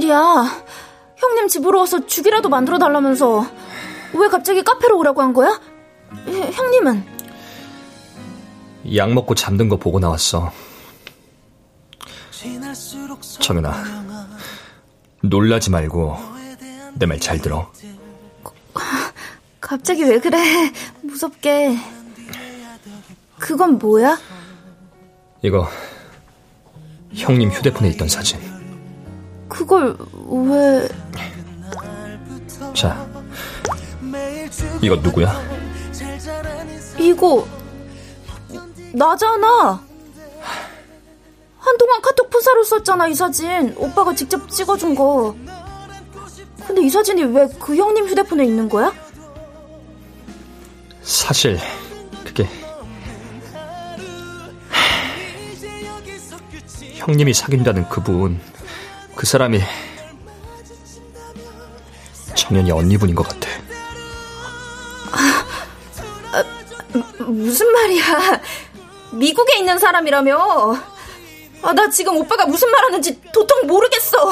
일이야? 0.09 0.65
형님 1.17 1.49
집으로 1.49 1.81
와서 1.81 2.07
죽이라도 2.07 2.49
만들어 2.49 2.79
달라면서 2.79 3.47
왜 4.15 4.29
갑자기 4.29 4.63
카페로 4.63 4.99
오라고 4.99 5.21
한 5.21 5.33
거야? 5.35 5.61
형님은? 6.53 7.05
약 8.97 9.13
먹고 9.13 9.35
잠든 9.35 9.69
거 9.69 9.77
보고 9.77 9.99
나왔어. 10.01 10.51
정연아, 13.41 13.75
놀라지 15.23 15.71
말고 15.71 16.17
내 16.95 17.07
말 17.07 17.21
잘 17.21 17.39
들어. 17.41 17.71
갑자기 19.61 20.05
왜 20.05 20.19
그래? 20.19 20.39
무섭게. 21.03 21.77
그건 23.39 23.79
뭐야? 23.79 24.19
이거 25.43 25.69
형님 27.15 27.51
휴대폰에 27.51 27.91
있던 27.91 28.09
사진. 28.09 28.41
그걸 29.49 29.97
왜... 30.29 30.89
자, 32.75 33.07
이거 34.83 34.97
누구야? 34.97 35.41
이거 36.99 37.47
나잖아. 38.93 39.83
한동안 41.59 42.01
카톡 42.03 42.31
프사로 42.31 42.65
썼잖아 42.65 43.09
이 43.09 43.15
사진. 43.15 43.75
오빠가 43.77 44.15
직접 44.15 44.49
찍어준 44.51 44.95
거. 44.95 45.35
근데 46.67 46.83
이 46.83 46.91
사진이 46.91 47.23
왜 47.25 47.49
그 47.59 47.77
형님 47.77 48.07
휴대폰에 48.09 48.45
있는 48.45 48.69
거야? 48.69 48.93
사실 51.03 51.59
그게 52.25 52.47
형님이 56.97 57.33
사귄다는 57.33 57.89
그분 57.89 58.39
그 59.19 59.27
사람이 59.27 59.61
정연이 62.37 62.71
언니분인 62.71 63.17
것 63.17 63.27
같아. 63.27 63.49
아, 65.11 66.39
아, 66.39 66.45
무슨 67.25 67.73
말이야? 67.73 68.41
미국에 69.11 69.59
있는 69.59 69.77
사람이라며? 69.77 70.77
아, 71.63 71.73
나 71.73 71.91
지금 71.91 72.17
오빠가 72.17 72.47
무슨 72.47 72.71
말 72.71 72.85
하는지 72.85 73.21
도통 73.33 73.67
모르겠어. 73.67 74.31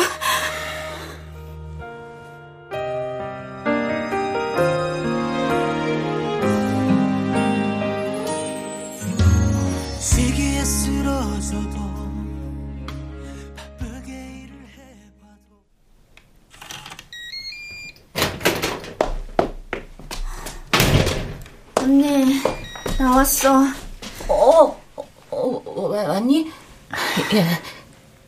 왔어. 23.26 23.64
어, 24.28 24.80
어, 24.96 25.02
어 25.30 25.82
왔니? 25.88 26.46
야, 26.46 27.60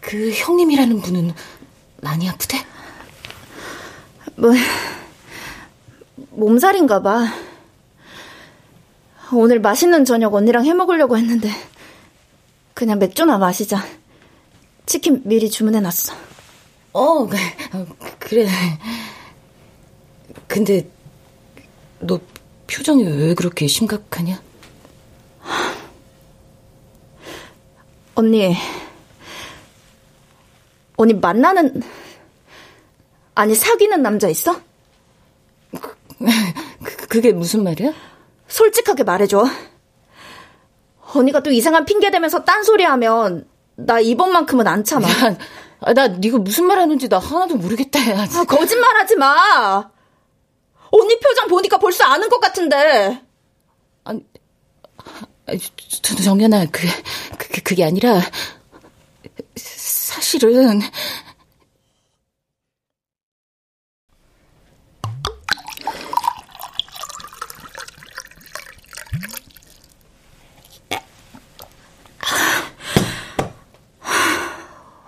그 0.00 0.32
형님이라는 0.32 1.00
분은 1.00 1.32
많이 2.02 2.28
아프대? 2.28 2.58
뭐, 4.34 4.50
몸살인가 6.30 7.02
봐. 7.02 7.32
오늘 9.32 9.60
맛있는 9.60 10.04
저녁 10.04 10.34
언니랑 10.34 10.66
해 10.66 10.74
먹으려고 10.74 11.16
했는데, 11.16 11.48
그냥 12.74 12.98
맥주나 12.98 13.38
마시자. 13.38 13.84
치킨 14.84 15.22
미리 15.24 15.48
주문해 15.48 15.80
놨어. 15.80 16.12
어, 17.72 17.86
그래. 18.18 18.48
근데, 20.48 20.90
너 22.00 22.18
표정이 22.66 23.04
왜 23.04 23.34
그렇게 23.34 23.68
심각하냐? 23.68 24.47
언니, 28.18 28.56
언니 30.96 31.14
만나는, 31.14 31.80
아니, 33.36 33.54
사귀는 33.54 34.02
남자 34.02 34.26
있어? 34.26 34.60
그, 35.80 37.06
그게 37.06 37.30
무슨 37.30 37.62
말이야? 37.62 37.92
솔직하게 38.48 39.04
말해줘. 39.04 39.44
언니가 41.14 41.44
또 41.44 41.52
이상한 41.52 41.84
핑계 41.84 42.10
대면서 42.10 42.42
딴소리 42.42 42.82
하면, 42.82 43.48
나 43.76 44.00
이번만큼은 44.00 44.66
안 44.66 44.82
참아. 44.82 45.08
야, 45.08 45.38
아, 45.82 45.94
나 45.94 46.08
네가 46.08 46.38
무슨 46.38 46.66
말 46.66 46.80
하는지 46.80 47.08
나 47.08 47.20
하나도 47.20 47.54
모르겠다. 47.54 48.00
야, 48.10 48.26
아, 48.34 48.44
거짓말 48.44 48.96
하지 48.96 49.14
마! 49.14 49.92
언니 50.90 51.20
표정 51.20 51.46
보니까 51.46 51.78
벌써 51.78 52.02
아는 52.02 52.28
것 52.28 52.40
같은데. 52.40 53.22
아니, 54.02 54.24
정연아, 56.24 56.66
그, 56.72 56.88
그, 57.52 57.62
그게 57.62 57.84
아니라, 57.84 58.20
사실은, 59.56 60.80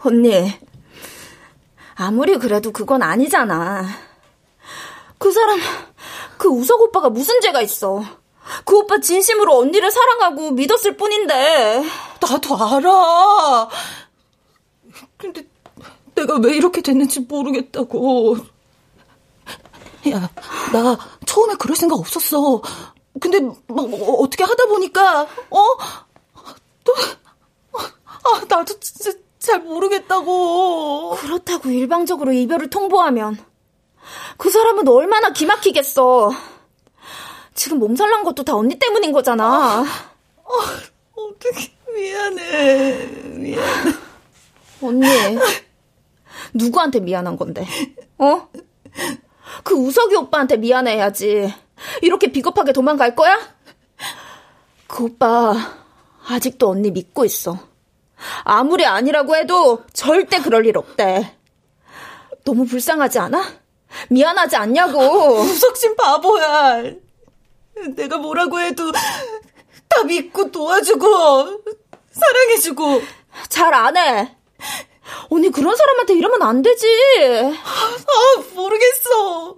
언니, 0.03 0.53
아무리 1.95 2.37
그래도 2.39 2.73
그건 2.73 3.03
아니잖아. 3.03 3.87
그 5.19 5.31
사람, 5.31 5.61
그 6.39 6.49
우석 6.49 6.81
오빠가 6.81 7.11
무슨 7.11 7.41
죄가 7.41 7.61
있어. 7.61 8.03
그 8.65 8.79
오빠 8.79 8.99
진심으로 8.99 9.59
언니를 9.59 9.91
사랑하고 9.91 10.53
믿었을 10.53 10.97
뿐인데. 10.97 11.85
나도 12.21 12.57
알아. 12.57 13.69
근데 15.17 15.47
내가 16.15 16.37
왜 16.39 16.57
이렇게 16.57 16.83
됐는지 16.83 17.21
모르겠다고. 17.21 18.37
야, 20.11 20.31
나 20.73 20.99
처음에 21.27 21.55
그럴 21.59 21.77
생각 21.77 21.99
없었어. 21.99 22.63
근데 23.21 23.41
뭐, 23.41 23.87
뭐 23.87 24.23
어떻게 24.23 24.45
하다 24.45 24.67
보니까 24.67 25.23
어? 25.23 25.59
또 26.85 26.95
아, 27.73 28.43
나도 28.49 28.79
진짜 28.81 29.13
잘 29.39 29.61
모르겠다고. 29.61 31.17
그렇다고 31.17 31.71
일방적으로 31.71 32.33
이별을 32.33 32.71
통보하면 32.71 33.39
그 34.37 34.51
사람은 34.51 34.87
얼마나 34.89 35.31
기막히겠어. 35.31 36.31
지금 37.55 37.79
몸살난 37.79 38.25
것도 38.25 38.45
다 38.45 38.55
언니 38.55 38.79
때문인 38.79 39.13
거잖아. 39.13 39.45
아, 39.45 39.85
어, 40.45 40.55
어떻게 41.15 41.73
미안해. 41.95 43.07
미안해. 43.37 43.93
언니. 44.83 45.07
누구한테 46.55 47.01
미안한 47.01 47.37
건데? 47.37 47.67
어? 48.19 48.49
그 49.63 49.75
우석이 49.75 50.17
오빠한테 50.17 50.57
미안해야지. 50.57 51.53
이렇게 52.03 52.31
비겁하게 52.33 52.73
도망갈 52.73 53.15
거야? 53.15 53.39
그 54.87 55.05
오빠 55.05 55.55
아직도 56.27 56.71
언니 56.71 56.91
믿고 56.91 57.25
있어. 57.25 57.59
아무리 58.45 58.85
아니라고 58.85 59.37
해도 59.37 59.85
절대 59.93 60.41
그럴 60.41 60.67
일 60.67 60.77
없대. 60.77 61.37
너무 62.45 62.67
불쌍하지 62.67 63.19
않아? 63.19 63.45
미안하지 64.09 64.57
않냐고. 64.57 65.41
우석진 65.41 65.97
바보야. 65.97 66.83
내가 67.97 68.19
뭐라고 68.19 68.61
해도 68.61 68.93
다 68.93 70.05
믿고 70.05 70.51
도와주고 70.51 71.63
사랑해주고 72.11 73.03
잘 73.49 73.73
안 73.75 73.97
해. 73.97 74.37
언니 75.31 75.51
그런 75.51 75.75
사람한테 75.77 76.15
이러면 76.15 76.43
안 76.43 76.63
되지. 76.63 76.87
아 77.65 78.43
모르겠어. 78.55 79.57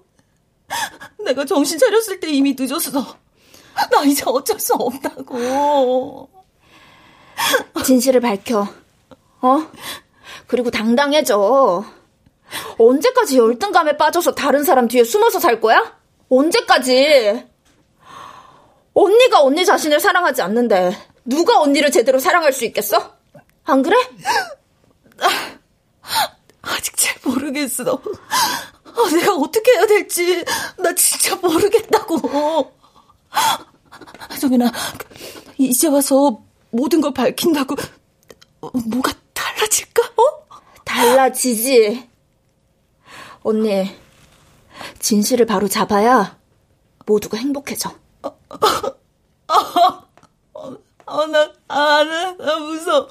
내가 1.25 1.45
정신 1.45 1.79
차렸을 1.79 2.21
때 2.21 2.31
이미 2.31 2.55
늦었어. 2.59 3.17
나 3.91 4.03
이제 4.05 4.23
어쩔 4.27 4.59
수 4.61 4.75
없다고. 4.75 6.29
진실을 7.85 8.21
밝혀. 8.21 8.67
어? 9.41 9.71
그리고 10.47 10.71
당당해져. 10.71 11.85
언제까지 12.79 13.39
열등감에 13.39 13.97
빠져서 13.97 14.35
다른 14.35 14.63
사람 14.63 14.89
뒤에 14.89 15.05
숨어서 15.05 15.41
살 15.41 15.61
거야? 15.61 15.99
언제까지? 16.29 17.47
언니가 18.95 19.43
언니 19.43 19.65
자신을 19.65 20.01
사랑하지 20.01 20.43
않는데 20.43 20.95
누가 21.25 21.61
언니를 21.61 21.91
제대로 21.91 22.19
사랑할 22.19 22.53
수 22.53 22.65
있겠어? 22.65 23.17
안 23.65 23.83
그래? 23.83 23.97
아직 26.63 26.97
잘 26.97 27.17
모르겠어. 27.25 28.03
아, 28.85 29.11
내가 29.15 29.35
어떻게 29.35 29.73
해야 29.73 29.87
될지 29.87 30.45
나 30.79 30.95
진짜 30.95 31.37
모르겠다고. 31.37 32.73
정연아, 34.41 34.71
이제 35.59 35.89
와서 35.89 36.43
모든 36.71 37.01
걸 37.01 37.13
밝힌다고 37.15 37.77
뭐가 38.61 39.13
달라질까? 39.33 40.03
어? 40.03 40.61
달라지지. 40.85 42.09
언니, 43.45 43.97
진실을 44.99 45.47
바로 45.47 45.69
잡아야 45.69 46.39
모두가 47.07 47.37
행복해져. 47.39 47.91
아, 48.23 48.31
아, 48.51 48.93
아, 49.49 50.02
나, 51.27 51.51
아, 51.69 52.05
나, 52.05 52.35
나 52.39 52.57
무서워. 52.59 53.07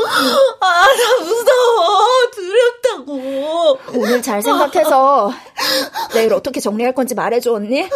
아, 0.59 0.85
나 0.87 1.19
무서워. 1.23 2.29
두렵다고. 2.33 3.79
오늘 3.99 4.21
잘 4.21 4.41
생각해서 4.41 5.31
내일 6.13 6.33
어떻게 6.33 6.59
정리할 6.59 6.93
건지 6.93 7.13
말해줘, 7.15 7.53
언니. 7.53 7.87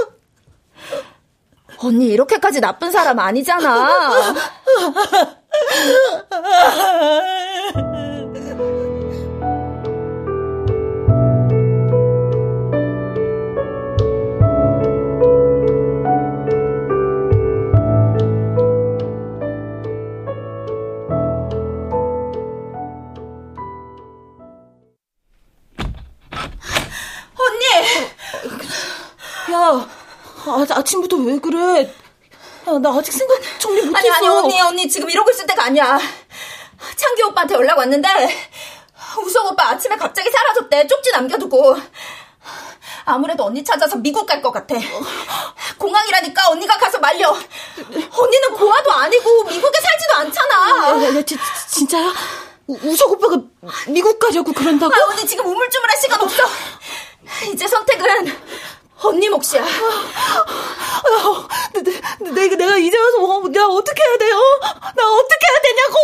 언니 1.80 2.08
이렇게까지 2.08 2.62
나쁜 2.62 2.92
사람 2.92 3.20
아니잖아. 3.20 3.92
아, 30.86 30.88
아침부터 30.88 31.18
왜 31.18 31.40
그래? 31.40 31.82
야, 32.68 32.72
나 32.80 32.90
아직 32.92 33.12
생각 33.12 33.40
정리 33.60 33.82
못했어. 33.82 33.98
아니, 33.98 34.10
아니, 34.12 34.28
언니, 34.28 34.62
언니, 34.62 34.88
지금 34.88 35.10
이러고 35.10 35.32
있을 35.32 35.48
때가 35.48 35.66
아니야. 35.66 36.00
창기 36.96 37.24
오빠한테 37.24 37.56
연락 37.56 37.80
왔는데, 37.80 38.08
우석 39.26 39.48
오빠 39.48 39.70
아침에 39.70 39.96
갑자기 39.96 40.30
사라졌대. 40.30 40.86
쪽지 40.88 41.12
남겨두고. 41.12 41.76
아무래도 43.08 43.46
언니 43.46 43.64
찾아서 43.64 43.96
미국 43.98 44.26
갈 44.28 44.42
것 44.42 44.52
같아. 44.52 44.76
공항이라니까 45.78 46.50
언니가 46.50 46.78
가서 46.78 47.00
말려. 47.00 47.30
언니는 47.30 48.54
고아도 48.54 48.92
아니고 48.92 49.44
미국에 49.46 49.80
살지도 49.82 50.14
않잖아. 50.14 50.56
야, 50.70 51.04
야, 51.04 51.16
야, 51.18 51.22
지, 51.24 51.36
진짜야? 51.70 52.14
우석 52.68 53.12
오빠가 53.12 53.38
미국 53.88 54.18
가려고 54.20 54.52
그런다고? 54.54 54.94
아, 54.94 54.98
언니 55.10 55.26
지금 55.26 55.46
우물쭈물할 55.48 55.98
시간 56.00 56.22
없어. 56.22 56.44
이제 57.52 57.68
선택은 57.68 58.38
언니 59.08 59.30
몫이야. 59.30 59.64
내, 61.74 61.82
내, 61.82 61.92
내가, 62.32 62.56
내가 62.56 62.78
이제 62.78 62.98
와서 62.98 63.18
뭐, 63.20 63.48
내가 63.50 63.68
어떻게 63.68 64.02
해야 64.04 64.18
돼요? 64.18 64.36
나 64.62 65.04
어떻게 65.14 65.46
해야 65.48 65.62
되냐고! 65.62 65.96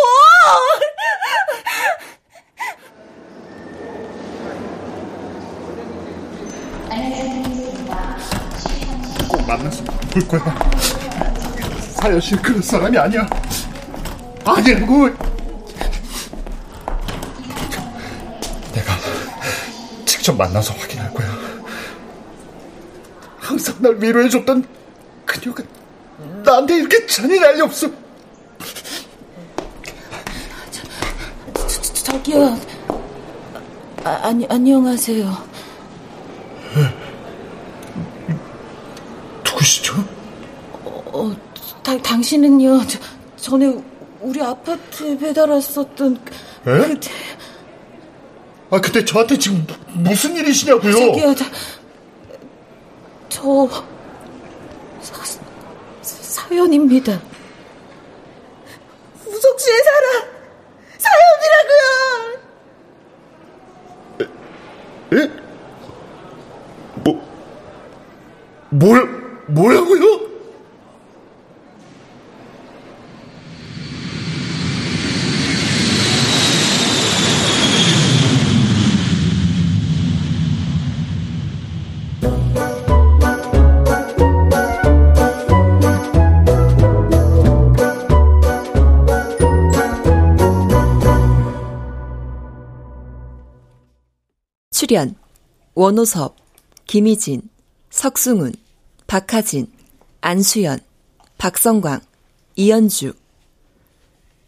꼭 9.29 9.47
만나서 9.47 9.83
볼 9.83 10.27
거야. 10.27 10.71
사연 11.93 12.19
씨 12.19 12.35
그런 12.35 12.61
사람이 12.61 12.97
아니야. 12.97 13.27
아니라고! 14.45 15.09
내가 18.73 18.93
직접 20.05 20.35
만나서 20.35 20.73
확인할 20.73 21.13
거야. 21.13 21.50
항상 23.51 23.75
날 23.81 24.01
위로해줬던 24.01 24.65
그녀가 25.25 25.63
나한테 26.45 26.77
이렇게 26.77 27.05
잔인할 27.05 27.55
리 27.55 27.61
없어. 27.61 27.89
저, 31.53 31.67
저, 31.67 31.93
저 31.93 32.21
기요. 32.21 32.57
아, 34.05 34.09
아니, 34.23 34.47
안녕하세요. 34.49 35.47
누구시죠? 39.43 39.95
어, 40.85 41.35
다, 41.83 41.97
당신은요, 42.01 42.87
저, 42.87 42.99
전에 43.35 43.75
우리 44.21 44.41
아파트에 44.41 45.17
배달 45.17 45.49
왔었던 45.49 46.15
에? 46.67 46.87
그때. 46.87 47.11
아, 48.69 48.79
근데 48.79 49.03
저한테 49.03 49.37
지금 49.37 49.67
무슨 49.93 50.37
일이시냐고요? 50.37 50.93
저기요, 50.93 51.35
저, 51.35 51.45
저 53.31 53.41
사, 54.99 55.15
사연입니다. 56.01 57.19
우석 59.25 59.59
씨의 59.59 59.77
사랑 59.83 60.29
사연이라고요. 61.77 62.41
에? 64.19 64.23
에? 65.15 65.31
뭐 67.05 67.07
뭘, 68.69 69.05
뭐라고요? 69.47 70.30
출연 94.91 95.15
원호섭, 95.73 96.35
김희진, 96.85 97.43
석승훈, 97.91 98.51
박하진, 99.07 99.71
안수연, 100.19 100.79
박성광, 101.37 102.01
이연주. 102.57 103.13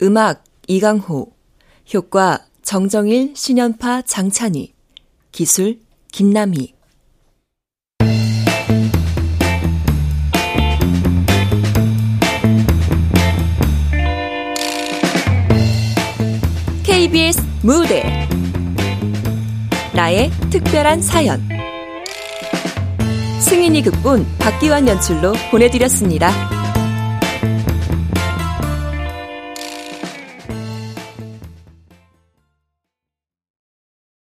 음악 0.01 0.43
이강호. 0.67 1.31
효과 1.93 2.45
정정일, 2.61 3.33
신연파, 3.37 4.01
장찬희. 4.01 4.73
기술 5.31 5.79
김남희. 6.11 6.73
KBS 16.83 17.41
무대 17.63 18.22
나의 20.03 20.29
특별한 20.49 21.01
사연. 21.01 21.41
승인이 23.39 23.83
극본 23.83 24.25
박기환 24.37 24.85
연출로 24.85 25.31
보내드렸습니다. 25.49 26.29